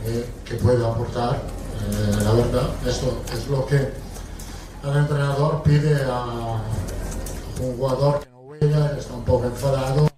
[0.05, 6.61] eh, que puede aportar, eh, la verdad, esto es lo que el entrenador pide a
[7.61, 10.09] un jugador que no juega, está un poco enfadado,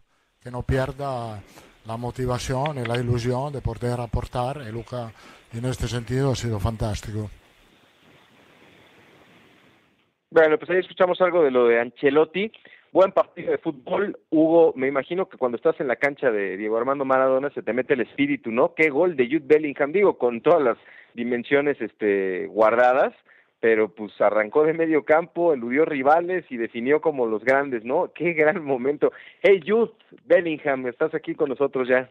[0.42, 1.40] que no pierda
[1.86, 4.62] la motivación y la ilusión de poder aportar.
[4.66, 5.12] Y Luca
[5.52, 7.30] en este sentido ha sido fantástico.
[10.30, 12.50] Bueno, pues ahí escuchamos algo de lo de Ancelotti
[12.94, 14.16] buen partido de fútbol.
[14.30, 17.72] Hugo, me imagino que cuando estás en la cancha de Diego Armando Maradona se te
[17.72, 18.72] mete el espíritu, ¿no?
[18.74, 20.78] Qué gol de Jude Bellingham, digo, con todas las
[21.12, 23.12] dimensiones este, guardadas,
[23.58, 28.12] pero pues arrancó de medio campo, eludió rivales y definió como los grandes, ¿no?
[28.14, 29.10] Qué gran momento.
[29.42, 29.90] Hey Jude
[30.24, 32.08] Bellingham, estás aquí con nosotros ya.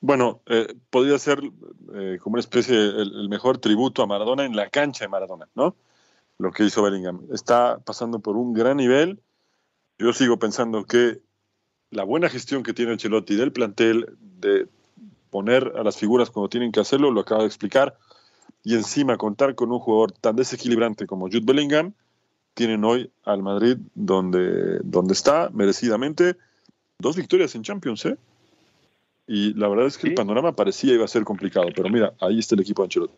[0.00, 1.38] Bueno, eh, podría ser
[1.94, 5.46] eh, como una especie, el, el mejor tributo a Maradona en la cancha de Maradona,
[5.54, 5.76] ¿no?
[6.38, 7.20] Lo que hizo Bellingham.
[7.32, 9.20] Está pasando por un gran nivel
[9.98, 11.20] yo sigo pensando que
[11.90, 14.68] la buena gestión que tiene Ancelotti del plantel, de
[15.30, 17.98] poner a las figuras cuando tienen que hacerlo, lo acaba de explicar,
[18.62, 21.92] y encima contar con un jugador tan desequilibrante como Jude Bellingham,
[22.54, 26.36] tienen hoy al Madrid donde, donde está, merecidamente,
[26.98, 28.16] dos victorias en Champions, ¿eh?
[29.26, 30.08] Y la verdad es que ¿Sí?
[30.08, 33.14] el panorama parecía iba a ser complicado, pero mira, ahí está el equipo de Ancelotti.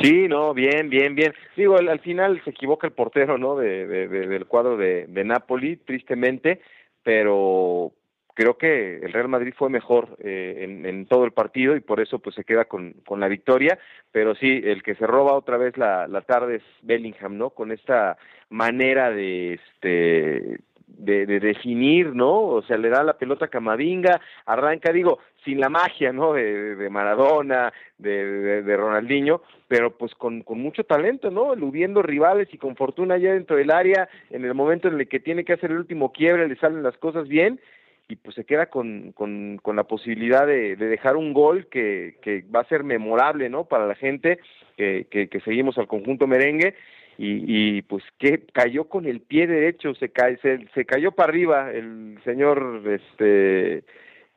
[0.00, 1.34] Sí, no, bien, bien, bien.
[1.56, 3.56] Digo, al, al final se equivoca el portero, ¿no?
[3.56, 6.60] De, de, de, del cuadro de, de Napoli, tristemente,
[7.02, 7.92] pero
[8.34, 11.98] creo que el Real Madrid fue mejor eh, en, en, todo el partido y por
[12.00, 13.80] eso pues se queda con, con la victoria,
[14.12, 17.50] pero sí, el que se roba otra vez la, la tarde es Bellingham, ¿no?
[17.50, 18.16] Con esta
[18.50, 20.60] manera de este
[20.96, 22.40] de, definir, ¿no?
[22.40, 26.32] O sea, le da la pelota a Camavinga, arranca, digo, sin la magia, ¿no?
[26.32, 31.52] De, Maradona, de, de, Ronaldinho, pero pues con, con mucho talento, ¿no?
[31.52, 35.20] Eludiendo rivales y con fortuna ya dentro del área, en el momento en el que
[35.20, 37.60] tiene que hacer el último quiebre, le salen las cosas bien
[38.08, 42.16] y pues se queda con, con, con la posibilidad de, de, dejar un gol que,
[42.22, 43.64] que va a ser memorable, ¿no?
[43.64, 44.38] Para la gente
[44.76, 46.74] que, que, que seguimos al conjunto merengue
[47.20, 52.16] y, pues que cayó con el pie derecho, se, cae, se, cayó para arriba el
[52.24, 53.82] señor este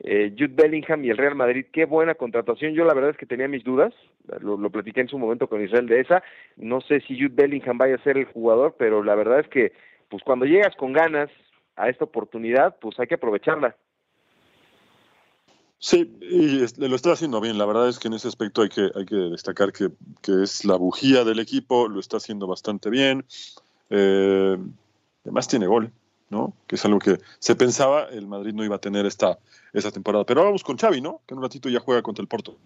[0.00, 3.26] eh, Jude Bellingham y el Real Madrid, qué buena contratación, yo la verdad es que
[3.26, 3.94] tenía mis dudas,
[4.40, 6.24] lo, lo platiqué en su momento con Israel de esa,
[6.56, 9.72] no sé si Jude Bellingham vaya a ser el jugador, pero la verdad es que
[10.08, 11.30] pues cuando llegas con ganas
[11.76, 13.76] a esta oportunidad, pues hay que aprovecharla.
[15.84, 17.58] Sí, y lo está haciendo bien.
[17.58, 19.90] La verdad es que en ese aspecto hay que, hay que destacar que,
[20.40, 23.24] es la bujía del equipo, lo está haciendo bastante bien.
[23.90, 24.56] Eh,
[25.24, 25.90] además tiene gol,
[26.30, 26.54] ¿no?
[26.68, 29.40] Que es algo que se pensaba el Madrid no iba a tener esta,
[29.72, 30.24] esta temporada.
[30.24, 31.20] Pero vamos con Xavi, ¿no?
[31.26, 32.56] Que en un ratito ya juega contra el Porto.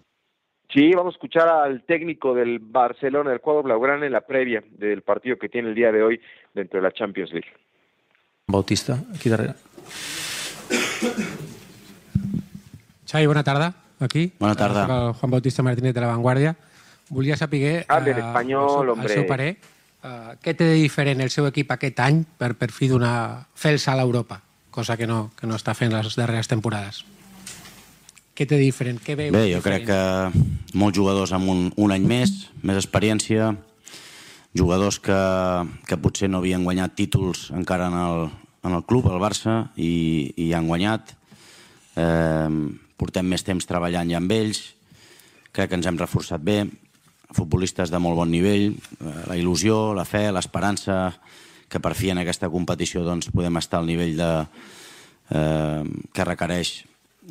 [0.75, 5.01] Sí, vamos a escuchar al técnico del Barcelona, del cuadro blaugrana, en la previa del
[5.01, 6.21] partido que tiene el día de hoy
[6.53, 7.49] dentro de la Champions League.
[8.47, 9.55] Bautista, aquí darrere.
[13.07, 14.33] Xavi, bona tarda, aquí.
[14.41, 15.13] Bona tarda.
[15.15, 16.57] Juan Bautista Martínez de La Vanguardia.
[17.09, 17.85] Volia saber...
[17.89, 19.07] Hable en espanyol, hombre.
[19.07, 19.57] El seu parer.
[20.03, 23.79] Uh, què té de diferent el seu equip aquest any per, per fi d'una fel
[23.79, 24.41] salt a Europa?
[24.75, 27.05] Cosa que no, que no està fent les darreres temporades.
[28.37, 28.99] Què té de diferent?
[29.01, 29.33] Què veu?
[29.33, 30.01] Bé, jo crec que
[30.77, 33.55] molts jugadors amb un, un any més, més experiència,
[34.57, 35.21] jugadors que,
[35.87, 38.27] que potser no havien guanyat títols encara en el,
[38.67, 41.15] en el club, el Barça, i, i han guanyat.
[41.97, 42.51] Eh,
[42.97, 44.63] portem més temps treballant ja amb ells,
[45.53, 46.65] crec que ens hem reforçat bé,
[47.37, 51.17] futbolistes de molt bon nivell, eh, la il·lusió, la fe, l'esperança
[51.69, 54.31] que per fi en aquesta competició doncs, podem estar al nivell de,
[55.31, 55.83] eh,
[56.13, 56.85] que requereix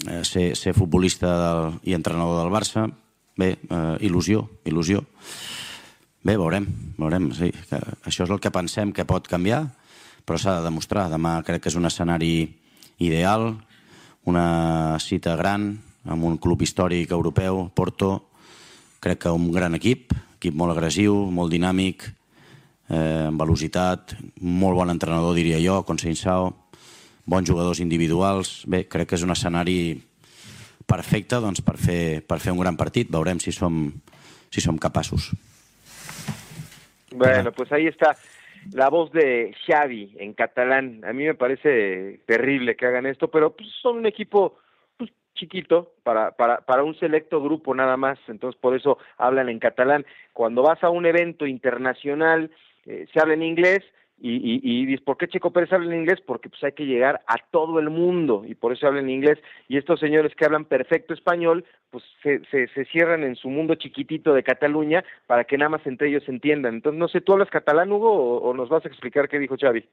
[0.08, 2.88] eh, ser, ser futbolista del, i entrenador del Barça.
[3.36, 5.04] Bé, eh, il·lusió, il·lusió.
[6.26, 6.66] Bé, veurem,
[6.98, 7.52] veurem, sí.
[7.70, 9.68] Que això és el que pensem que pot canviar,
[10.26, 11.08] però s'ha de demostrar.
[11.12, 12.50] Demà crec que és un escenari
[12.98, 13.54] ideal,
[14.26, 15.72] una cita gran
[16.06, 18.30] amb un club històric europeu, Porto,
[19.02, 22.06] crec que un gran equip, equip molt agressiu, molt dinàmic,
[22.90, 25.84] eh, amb velocitat, molt bon entrenador, diria jo,
[26.16, 26.54] Sao,
[27.26, 28.64] bons jugadors individuals.
[28.68, 30.02] Bé, crec que és un escenari
[30.86, 33.10] perfecte doncs, per, fer, per fer un gran partit.
[33.10, 33.92] Veurem si som,
[34.50, 35.32] si som capaços.
[37.12, 38.16] Bueno, pues ahí está.
[38.74, 41.02] La voz de Xavi en catalán.
[41.06, 44.58] A mí me parece terrible que hagan esto, pero pues, son un equipo
[44.98, 49.60] pues, chiquito para, para, para un selecto grupo nada más, entonces por eso hablan en
[49.60, 50.06] catalán.
[50.34, 52.52] Cuando vas a un evento internacional,
[52.86, 53.84] eh, se habla en inglés,
[54.18, 56.20] y, y, y dices, ¿por qué Checo Pérez habla en inglés?
[56.26, 59.40] Porque pues hay que llegar a todo el mundo y por eso habla en inglés.
[59.68, 63.76] Y estos señores que hablan perfecto español, pues se, se, se cierran en su mundo
[63.76, 66.76] chiquitito de Cataluña para que nada más entre ellos se entiendan.
[66.76, 69.58] Entonces, no sé, ¿tú hablas catalán, Hugo, o, o nos vas a explicar qué dijo
[69.60, 69.86] Xavi?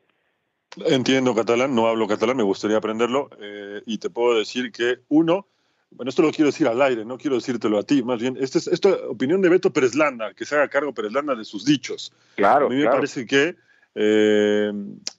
[0.87, 5.47] Entiendo catalán, no hablo catalán, me gustaría aprenderlo eh, y te puedo decir que uno,
[5.91, 8.57] bueno, esto lo quiero decir al aire, no quiero decírtelo a ti, más bien, esta
[8.57, 11.67] es esta opinión de Beto Pérez Landa, que se haga cargo Pérez Landa de sus
[11.67, 12.11] dichos.
[12.37, 12.69] Claro.
[12.69, 13.55] A mí me parece que
[13.95, 14.73] eh,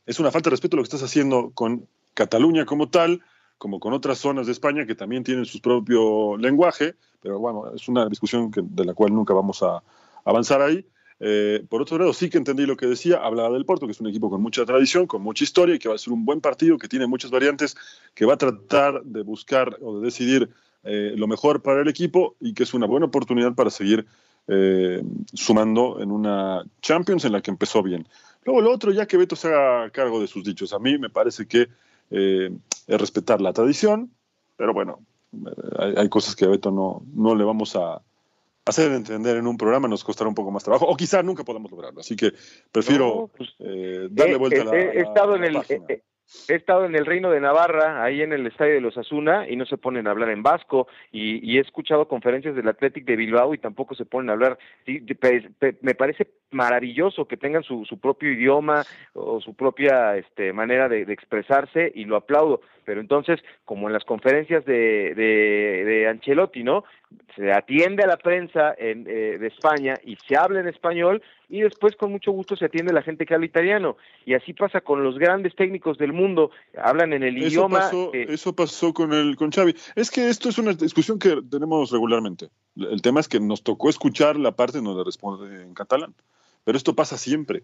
[0.06, 3.22] es una falta de respeto lo que estás haciendo con Cataluña como tal,
[3.58, 7.88] como con otras zonas de España que también tienen su propio lenguaje, pero bueno, es
[7.88, 9.82] una discusión de la cual nunca vamos a
[10.26, 10.86] avanzar ahí.
[11.20, 14.02] Eh, por otro lado, sí que entendí lo que decía, hablaba del Porto, que es
[14.02, 16.42] un equipo con mucha tradición, con mucha historia y que va a ser un buen
[16.42, 17.78] partido, que tiene muchas variantes,
[18.14, 20.50] que va a tratar de buscar o de decidir
[20.84, 24.06] eh, lo mejor para el equipo y que es una buena oportunidad para seguir
[24.48, 25.02] eh,
[25.34, 28.06] sumando en una Champions en la que empezó bien.
[28.46, 31.10] Luego lo otro, ya que Beto se haga cargo de sus dichos, a mí me
[31.10, 31.68] parece que
[32.12, 32.52] eh,
[32.88, 34.12] es respetar la tradición,
[34.58, 35.00] pero bueno,
[35.80, 38.02] hay, hay, cosas que a Beto no, no le vamos a
[38.66, 41.72] hacer entender en un programa, nos costará un poco más trabajo, o quizá nunca podamos
[41.72, 42.34] lograrlo, así que
[42.72, 46.04] prefiero no, pues, eh, darle vuelta a la, he, estado la en el,
[46.48, 49.56] he, estado en el Reino de Navarra, ahí en el estadio de los Asuna, y
[49.56, 53.16] no se ponen a hablar en vasco, y, y he escuchado conferencias del Athletic de
[53.16, 54.58] Bilbao y tampoco se ponen a hablar.
[55.82, 58.84] Me parece maravilloso que tengan su, su propio idioma
[59.14, 62.62] o su propia este, manera de, expresarse, y lo aplaudo.
[62.86, 66.84] Pero entonces, como en las conferencias de, de, de Ancelotti, ¿no?
[67.36, 71.62] Se atiende a la prensa en, eh, de España y se habla en español, y
[71.62, 73.98] después con mucho gusto se atiende a la gente que habla italiano.
[74.26, 77.80] Y así pasa con los grandes técnicos del mundo, hablan en el eso idioma.
[77.80, 79.76] Pasó, eh, eso pasó con el con Xavi.
[79.96, 82.50] Es que esto es una discusión que tenemos regularmente.
[82.76, 86.16] El tema es que nos tocó escuchar la parte donde responde en catalán.
[86.64, 87.64] Pero esto pasa siempre.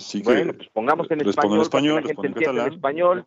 [0.00, 2.72] Así que bueno, pues pongamos en respondo en español, español, que la gente en en
[2.72, 3.26] español.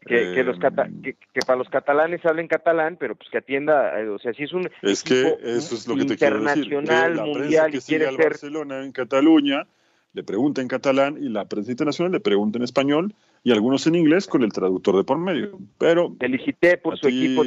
[0.00, 3.38] Que, que los cata- Eh, que, que para los catalanes hablen catalán, pero pues que
[3.38, 6.40] atienda, eh, o sea, si es un Es que eso es lo que te quiero
[6.40, 6.68] decir.
[6.68, 9.66] que la mundial que sigue al ser Barcelona en Cataluña
[10.12, 13.14] le pregunta en catalán y la prensa internacional le pregunta en español
[13.44, 15.58] y algunos en inglés con el traductor de por medio.
[15.78, 17.44] Pero felicité por su ti, equipo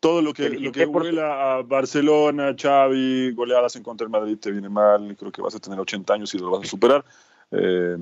[0.00, 4.50] todo lo que, lo que huela a Barcelona, Xavi, goleadas en contra del Madrid te
[4.52, 7.04] viene mal, creo que vas a tener 80 años y lo vas a superar.
[7.50, 7.96] Eh,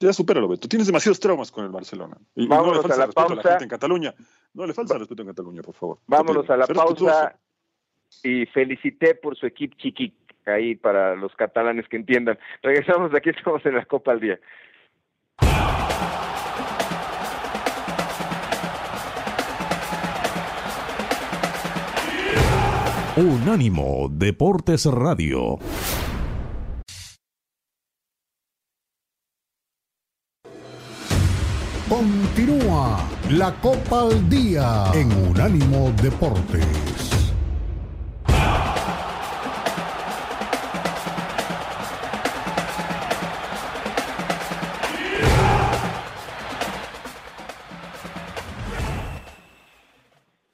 [0.00, 0.68] ya supéralo, Beto.
[0.68, 2.16] Tienes demasiados traumas con el Barcelona.
[2.34, 3.48] Y, y no Vámonos le a falta la respeto a la pausa.
[3.50, 4.14] gente en Cataluña.
[4.54, 5.98] No le falta respeto en Cataluña, por favor.
[6.06, 7.06] Vámonos a la respetuoso.
[7.06, 7.36] pausa
[8.22, 10.12] y felicité por su equipo chiqui
[10.46, 12.38] ahí para los catalanes que entiendan.
[12.62, 14.38] Regresamos de aquí, estamos en la Copa al Día.
[23.16, 25.58] Unánimo Deportes Radio.
[31.88, 32.98] Continúa
[33.30, 36.66] la Copa al Día en Unánimo Deportes.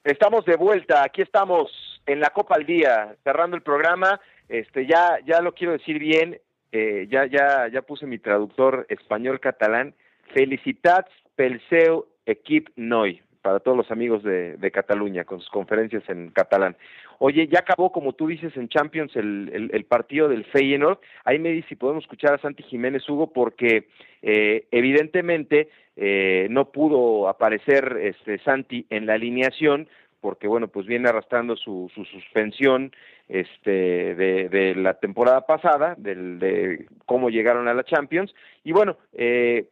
[0.03, 1.71] Estamos de vuelta, aquí estamos
[2.05, 4.21] en la Copa al Día, cerrando el programa.
[4.47, 6.39] Este, ya, ya lo quiero decir bien,
[6.71, 9.95] eh, ya, ya, ya puse mi traductor español-catalán.
[10.35, 16.29] Felicitats pel seu equip noi, para todos los amigos de, Cataluña, con sus conferencias en
[16.29, 16.77] catalán.
[17.19, 20.99] Oye, ya acabó, como tú dices, en Champions el partido del Feyenoord.
[21.25, 23.89] Ahí me dice si podemos escuchar a Santi Jiménez Hugo, porque
[24.21, 29.89] eh, evidentemente eh, no pudo aparecer este Santi en la alineación,
[30.21, 32.93] porque bueno, pues viene arrastrando su, su suspensión
[33.27, 38.33] este de, de la temporada pasada, del, de cómo llegaron a la Champions.
[38.63, 39.67] Y bueno, eh,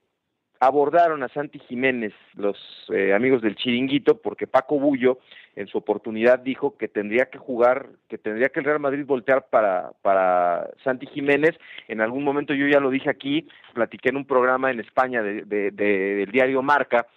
[0.61, 2.55] abordaron a Santi Jiménez, los
[2.93, 5.17] eh, amigos del Chiringuito, porque Paco Bullo
[5.55, 9.47] en su oportunidad dijo que tendría que jugar, que tendría que el Real Madrid voltear
[9.49, 11.57] para, para Santi Jiménez.
[11.87, 15.45] En algún momento yo ya lo dije aquí, platiqué en un programa en España de,
[15.45, 17.07] de- de- del diario Marca,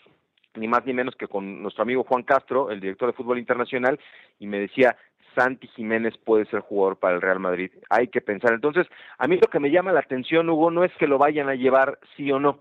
[0.56, 4.00] ni más ni menos que con nuestro amigo Juan Castro, el director de fútbol internacional,
[4.38, 4.96] y me decía,
[5.34, 7.70] Santi Jiménez puede ser jugador para el Real Madrid.
[7.90, 8.54] Hay que pensar.
[8.54, 8.86] Entonces,
[9.18, 11.56] a mí lo que me llama la atención, Hugo, no es que lo vayan a
[11.56, 12.60] llevar sí o no,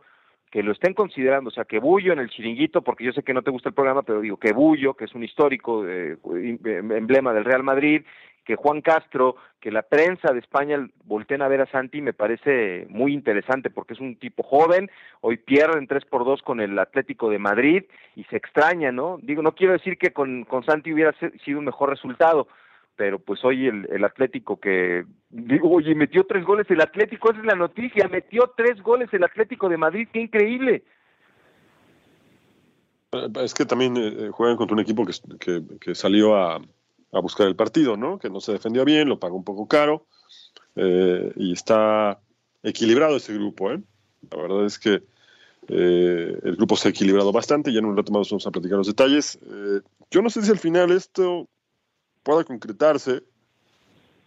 [0.54, 3.34] que lo estén considerando, o sea, que Bullo en el chiringuito, porque yo sé que
[3.34, 6.16] no te gusta el programa, pero digo que Bullo, que es un histórico eh,
[6.64, 8.04] emblema del Real Madrid,
[8.46, 12.86] que Juan Castro, que la prensa de España volteen a ver a Santi, me parece
[12.90, 14.92] muy interesante porque es un tipo joven,
[15.22, 17.86] hoy pierden 3 por 2 con el Atlético de Madrid
[18.16, 19.18] y se extraña, ¿no?
[19.24, 22.48] Digo, no quiero decir que con, con Santi hubiera sido un mejor resultado,
[22.96, 27.40] pero pues hoy el, el Atlético que, digo, oye, metió tres goles el Atlético, esa
[27.40, 30.84] es la noticia, metió tres goles el Atlético de Madrid, qué increíble.
[33.12, 36.56] Eh, Es que también eh, juegan contra un equipo que, que- que salió a,
[37.12, 38.20] a buscar el partido, ¿no?
[38.20, 40.06] Que no se defendía bien, lo pagó un poco caro
[40.76, 42.20] eh, y está
[42.64, 43.82] equilibrado ese grupo, ¿eh?
[44.32, 45.04] La verdad es que
[45.68, 47.72] eh, el grupo se ha equilibrado bastante.
[47.72, 49.38] Ya en un rato más vamos a platicar los detalles.
[49.46, 49.82] Eh,
[50.12, 51.48] yo no sé si al final esto
[52.24, 53.24] pueda concretarse.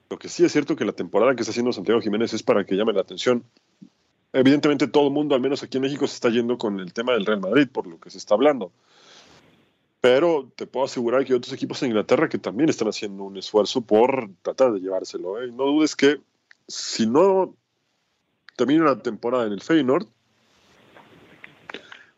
[0.09, 2.65] Lo que sí es cierto que la temporada que está haciendo Santiago Jiménez es para
[2.65, 3.45] que llame la atención.
[4.33, 7.15] Evidentemente todo el mundo, al menos aquí en México, se está yendo con el tema
[7.15, 8.71] del Real Madrid, por lo que se está hablando.
[10.01, 13.37] Pero te puedo asegurar que hay otros equipos en Inglaterra que también están haciendo un
[13.37, 15.43] esfuerzo por tratar de llevárselo.
[15.43, 15.51] ¿eh?
[15.51, 16.21] No dudes que
[16.69, 17.57] si no
[18.57, 20.07] termina la temporada en el Feyenoord,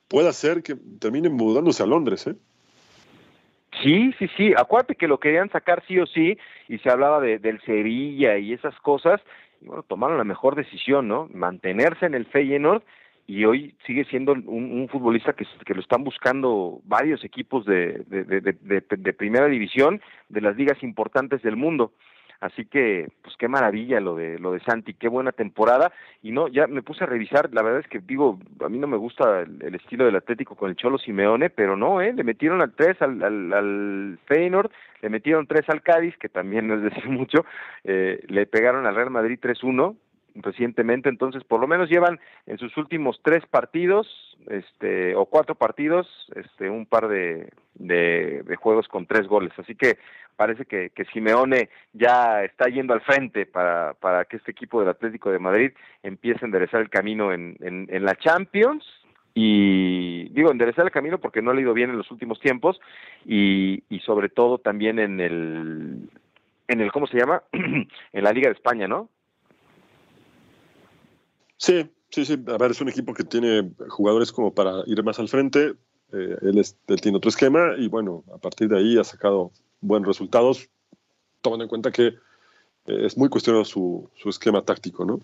[0.09, 2.27] puede ser que terminen mudándose a Londres.
[2.27, 2.37] ¿eh?
[3.83, 4.53] Sí, sí, sí.
[4.57, 8.53] Acuérdate que lo querían sacar sí o sí y se hablaba de, del Sevilla y
[8.53, 9.21] esas cosas.
[9.61, 11.29] Y bueno, tomaron la mejor decisión, ¿no?
[11.33, 12.83] Mantenerse en el Feyenoord
[13.27, 19.47] y hoy sigue siendo un, futbolista que, lo están buscando varios equipos de, de primera
[19.47, 20.01] división
[20.31, 21.93] de las ligas importantes del mundo.
[22.41, 25.93] Así que, pues qué maravilla lo de lo de Santi, qué buena temporada.
[26.23, 28.87] Y no, ya me puse a revisar, la verdad es que digo, a mí no
[28.87, 32.13] me gusta el, estilo del Atlético con el Cholo Simeone, pero no, ¿eh?
[32.13, 34.71] Le metieron al 3 al, al, al Feyenoord,
[35.03, 37.45] le metieron 3 al Cádiz, que también no es decir mucho,
[37.83, 39.97] eh, le pegaron al Real Madrid 3-1
[40.43, 44.07] recientemente, entonces por lo menos llevan en sus últimos tres partidos,
[44.49, 49.99] este, o cuatro partidos, este, un par de, de, juegos con tres goles, así que
[50.37, 54.89] parece que, que Simeone ya está yendo al frente para, para que este equipo del
[54.89, 55.73] Atlético de Madrid
[56.03, 57.57] empiece a enderezar el camino en
[58.05, 58.85] la Champions.
[59.41, 62.81] Y digo enderezar el camino porque no ha ido bien en los últimos tiempos
[63.25, 66.11] y, y sobre todo también en el
[66.67, 69.09] en el cómo se llama en la Liga de España, ¿no?
[71.59, 75.19] Sí, Sí, sí, a ver, es un equipo que tiene jugadores como para ir más
[75.19, 75.75] al frente.
[76.13, 76.65] Eh, él,
[77.01, 79.51] tiene otro esquema y bueno, a partir de ahí ha sacado
[79.83, 80.71] buenos resultados,
[81.43, 82.15] tomando en cuenta que eh,
[82.87, 85.21] es muy cuestionado su, su esquema táctico, ¿no?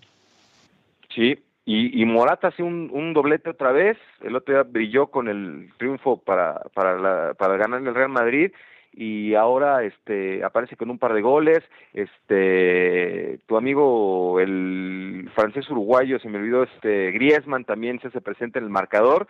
[1.13, 5.27] Sí, y, y Morata hace un, un, doblete otra vez, el otro día brilló con
[5.27, 8.51] el triunfo para, para, la, para ganar el Real Madrid
[8.95, 11.59] y ahora este aparece con un par de goles
[11.93, 18.59] este tu amigo el francés uruguayo se me olvidó este Griezmann también se hace presente
[18.59, 19.27] en el marcador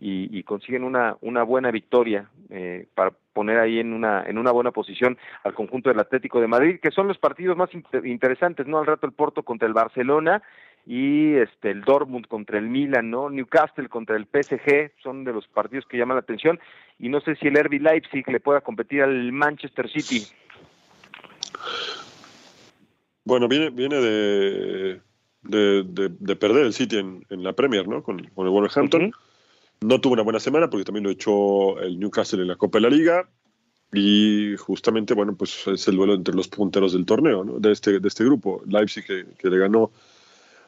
[0.00, 4.52] y, y consiguen una una buena victoria eh, para poner ahí en una en una
[4.52, 7.70] buena posición al conjunto del Atlético de Madrid que son los partidos más
[8.04, 10.42] interesantes no al rato el Porto contra el Barcelona
[10.86, 13.28] y este el Dortmund contra el Milan, ¿no?
[13.28, 16.60] Newcastle contra el PSG son de los partidos que llaman la atención
[16.98, 20.24] y no sé si el RB Leipzig le pueda competir al Manchester City.
[23.24, 25.00] Bueno, viene viene de
[25.42, 28.02] de, de, de perder el City en, en, la Premier, ¿no?
[28.02, 29.02] Con, con el Wolverhampton.
[29.02, 29.14] Uh -huh.
[29.82, 32.82] No tuvo una buena semana porque también lo echó el Newcastle en la Copa de
[32.82, 33.28] la Liga
[33.92, 37.58] y justamente, bueno, pues es el duelo entre los punteros del torneo, ¿no?
[37.58, 38.62] De este, de este grupo.
[38.66, 39.92] Leipzig que, que le ganó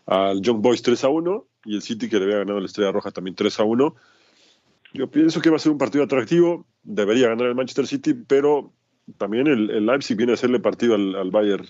[0.09, 2.91] al Young Boys 3 a 1 y el City que le había ganado la Estrella
[2.91, 3.95] Roja también 3 a 1.
[4.95, 8.73] Yo pienso que va a ser un partido atractivo, debería ganar el Manchester City, pero
[9.19, 11.67] también el, Leipzig viene a hacerle partido al, al Bayern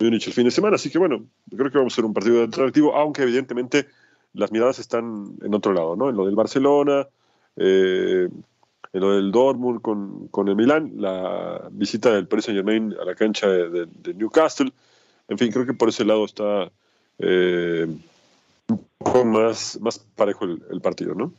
[0.00, 2.42] Múnich el fin de semana, así que bueno, creo que vamos a ser un partido
[2.42, 3.86] atractivo, aunque evidentemente
[4.32, 6.10] las miradas están en otro lado, ¿no?
[6.10, 7.06] En lo del Barcelona,
[7.56, 8.28] eh,
[8.92, 13.04] en lo del Dortmund con, con el Milán, la visita del Paris Saint Germain a
[13.04, 14.72] la cancha de Newcastle,
[15.28, 16.72] en fin, creo que por ese lado está
[17.20, 17.86] eh,
[18.68, 21.32] un poco más, más parejo el, el, partido, ¿no?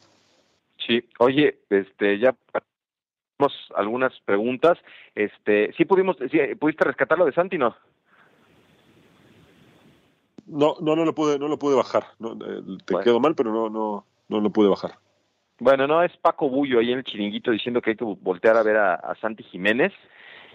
[0.86, 4.78] Sí, oye, este, ya tenemos algunas preguntas.
[5.16, 7.76] Este, sí pudimos, sí, pudiste rescatar lo de Santi, ¿no?
[10.46, 12.06] No, no, no lo pude, no lo pude bajar.
[12.20, 13.04] No, eh, te bueno.
[13.04, 14.96] quedó mal, pero no, no, no lo pude bajar.
[15.60, 18.64] Bueno, no, es Paco Bullo ahí en el chiringuito diciendo que hay que voltear a
[18.64, 19.94] ver a, a Santi Jiménez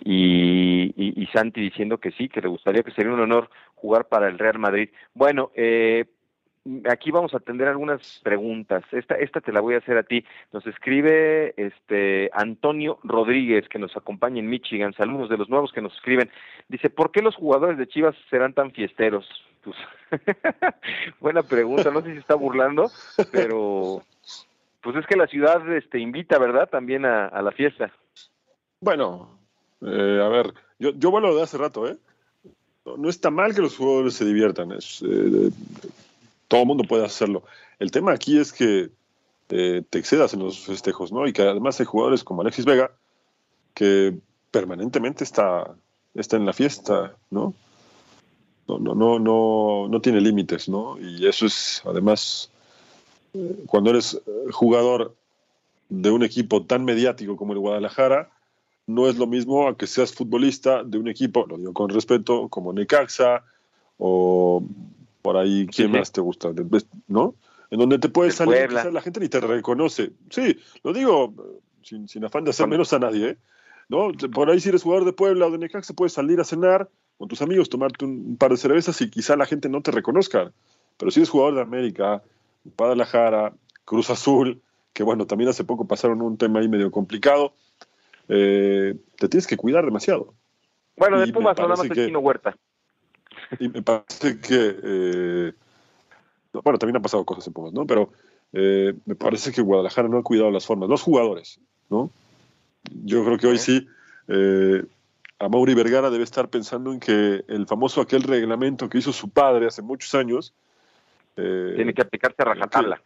[0.05, 4.28] y, y, Santi diciendo que sí, que le gustaría que sería un honor jugar para
[4.28, 4.90] el Real Madrid.
[5.14, 6.05] Bueno, eh,
[6.90, 8.84] aquí vamos a atender algunas preguntas.
[8.92, 10.24] Esta, esta te la voy a hacer a ti.
[10.53, 14.94] Nos escribe este Antonio Rodríguez, que nos acompaña en Michigan.
[14.94, 16.30] Saludos de los nuevos que nos escriben.
[16.68, 19.28] Dice, ¿por qué los jugadores de Chivas serán tan fiesteros?
[19.62, 19.76] Pues,
[21.20, 22.90] buena pregunta, no sé si está burlando,
[23.32, 24.03] pero
[24.80, 26.68] pues es que la ciudad este, invita, ¿verdad?
[26.68, 27.92] También a la fiesta.
[28.80, 29.36] Bueno,
[29.83, 31.97] eh, a ver, yo, yo vuelvo de hace rato, ¿eh?
[32.85, 35.51] No, está mal que los jugadores se diviertan, es, eh,
[36.47, 37.43] todo el mundo puede hacerlo.
[37.81, 38.91] El tema aquí es que
[39.49, 41.27] eh, te excedas en los festejos, ¿no?
[41.27, 42.93] Y que además hay jugadores como Alexis Vega
[43.74, 44.16] que
[44.51, 45.74] permanentemente está,
[46.14, 47.55] está en la fiesta, ¿no?
[48.68, 50.99] No, no, no, no, no tiene límites, ¿no?
[50.99, 52.51] Y eso es, además,
[53.66, 54.20] cuando eres
[54.51, 55.14] jugador
[55.89, 58.31] de un equipo tan mediático como el Guadalajara,
[58.87, 62.49] no es lo mismo a que seas futbolista de un equipo, lo digo con respeto,
[62.49, 63.45] como Necaxa
[63.99, 64.62] o
[65.22, 66.51] por ahí, ¿quién sí, más te gusta?
[67.09, 67.34] ¿No?
[67.70, 70.12] En donde te puedes de salir, la gente ni te reconoce.
[70.30, 71.34] Sí, lo digo
[71.82, 73.39] sin, sin afán de hacer menos a nadie, ¿eh?
[73.89, 74.12] ¿no?
[74.32, 77.28] Por ahí si eres jugador de Puebla o de Necaxa puedes salir a cenar con
[77.28, 80.53] tus amigos, tomarte un par de cervezas y quizá la gente no te reconozca.
[80.97, 82.22] Pero si eres jugador de América,
[82.76, 84.61] Guadalajara, Cruz Azul,
[84.93, 87.55] que bueno, también hace poco pasaron un tema ahí medio complicado,
[88.29, 90.35] eh, te tienes que cuidar demasiado.
[90.97, 92.57] Bueno, de Pumas nada más el Chino Huerta.
[93.61, 95.53] Y me parece que, eh,
[96.53, 97.87] bueno, también han pasado cosas en Pumas, ¿no?
[97.87, 98.11] Pero
[98.53, 102.11] eh, me parece que Guadalajara no ha cuidado las formas, los jugadores, ¿no?
[103.05, 103.87] Yo creo que hoy sí,
[104.27, 104.85] eh,
[105.39, 109.29] a Mauri Vergara debe estar pensando en que el famoso aquel reglamento que hizo su
[109.29, 110.55] padre hace muchos años.
[111.35, 113.01] Tiene que aplicarse a rajatabla.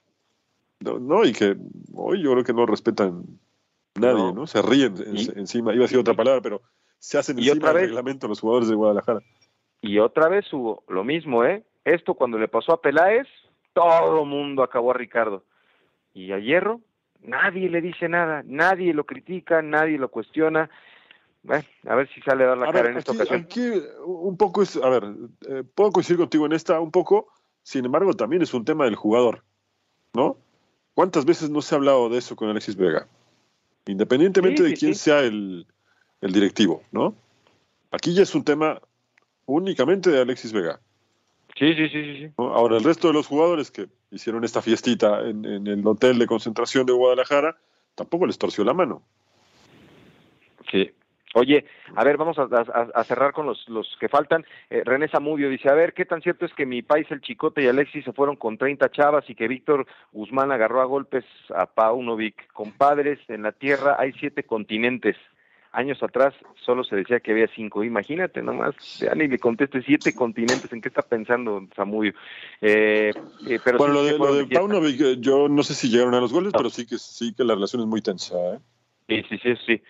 [0.79, 1.57] No, no, y que
[1.93, 3.25] hoy yo creo que no respetan
[3.95, 4.33] nadie, ¿no?
[4.33, 4.47] ¿no?
[4.47, 4.95] Se ríen
[5.37, 6.63] encima, iba a decir otra palabra, pero
[6.99, 9.21] se hacen encima del reglamento los jugadores de Guadalajara.
[9.81, 11.65] Y otra vez hubo lo mismo, ¿eh?
[11.85, 13.27] Esto cuando le pasó a Peláez,
[13.73, 15.45] todo el mundo acabó a Ricardo.
[16.13, 16.81] Y a Hierro,
[17.23, 20.69] nadie le dice nada, nadie lo critica, nadie lo cuestiona.
[21.43, 23.41] Bueno, a ver si sale a dar la a cara ver, en esta aquí, ocasión.
[23.41, 23.73] Aquí
[24.05, 25.05] un poco es, a ver,
[25.49, 27.29] eh, puedo coincidir contigo en esta un poco,
[27.63, 29.43] sin embargo también es un tema del jugador,
[30.13, 30.37] ¿no?
[30.93, 33.09] ¿Cuántas veces no se ha hablado de eso con Alexis Vega?
[33.87, 35.01] Independientemente sí, de quién sí.
[35.01, 35.67] sea el,
[36.21, 37.15] el, directivo, ¿no?
[37.91, 38.81] Aquí ya es un tema
[39.47, 40.81] únicamente de Alexis Vega.
[41.59, 42.33] Sí, sí, sí, sí.
[42.39, 42.55] ¿no?
[42.55, 46.27] Ahora, el resto de los jugadores que hicieron esta fiestita en, en, el hotel de
[46.27, 47.57] concentración de Guadalajara,
[47.95, 49.03] tampoco les torció la mano.
[50.71, 50.91] Sí,
[51.35, 51.65] Oye,
[51.95, 54.45] a ver, vamos a, a- a cerrar con los, los que faltan.
[54.69, 57.63] Eh, René Zamudio dice, a ver, ¿qué tan cierto es que mi país, el Chicote
[57.63, 61.25] y Alexis se fueron con 30 chavas y que Víctor Guzmán agarró a golpes
[61.55, 62.53] a Paunovic?
[62.53, 65.17] Compadres, en la Tierra hay siete continentes.
[65.73, 66.35] Años atrás
[66.67, 67.85] solo se decía que había cinco.
[67.85, 70.73] Imagínate nomás, ya ni le conteste siete continentes.
[70.73, 72.13] ¿En qué está pensando Zamudio?
[72.61, 73.15] Eh,
[73.47, 74.47] eh, pero bueno, sí lo de, lo de.
[74.53, 77.45] Paunovic, eh, yo no sé si llegaron a los goles, pero sí que sí que
[77.45, 78.35] la relación es muy tensa.
[78.55, 78.59] ¿eh?
[79.09, 79.83] Sí, sí, sí, sí.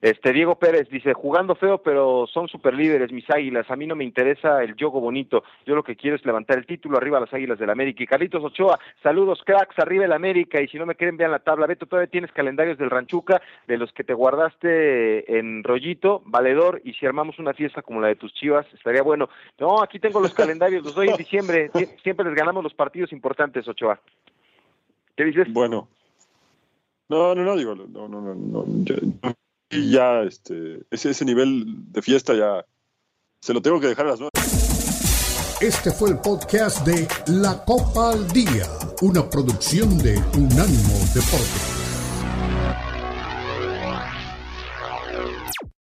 [0.00, 3.70] Este Diego Pérez dice, jugando feo, pero son super líderes mis águilas.
[3.70, 5.42] A mí no me interesa el yogo bonito.
[5.66, 8.02] Yo lo que quiero es levantar el título arriba a las águilas del América.
[8.02, 10.60] Y Carlitos Ochoa, saludos cracks, arriba el América.
[10.60, 11.66] Y si no me quieren, vean la tabla.
[11.66, 16.80] Beto, todavía tienes calendarios del Ranchuca, de los que te guardaste en rollito, valedor.
[16.84, 19.28] Y si armamos una fiesta como la de tus chivas, estaría bueno.
[19.58, 21.70] No, aquí tengo los calendarios, los doy en diciembre.
[21.74, 23.98] Sie- Siempre les ganamos los partidos importantes, Ochoa.
[25.16, 25.52] ¿Qué dices?
[25.52, 25.88] Bueno.
[27.08, 28.64] No, no, no, digo, no, no, no, no,
[29.70, 32.64] ya, este, ese, ese nivel de fiesta ya
[33.40, 34.32] se lo tengo que dejar a las nueve.
[35.60, 38.66] Este fue el podcast de La Copa al Día,
[39.02, 41.77] una producción de Unánimo Deportes.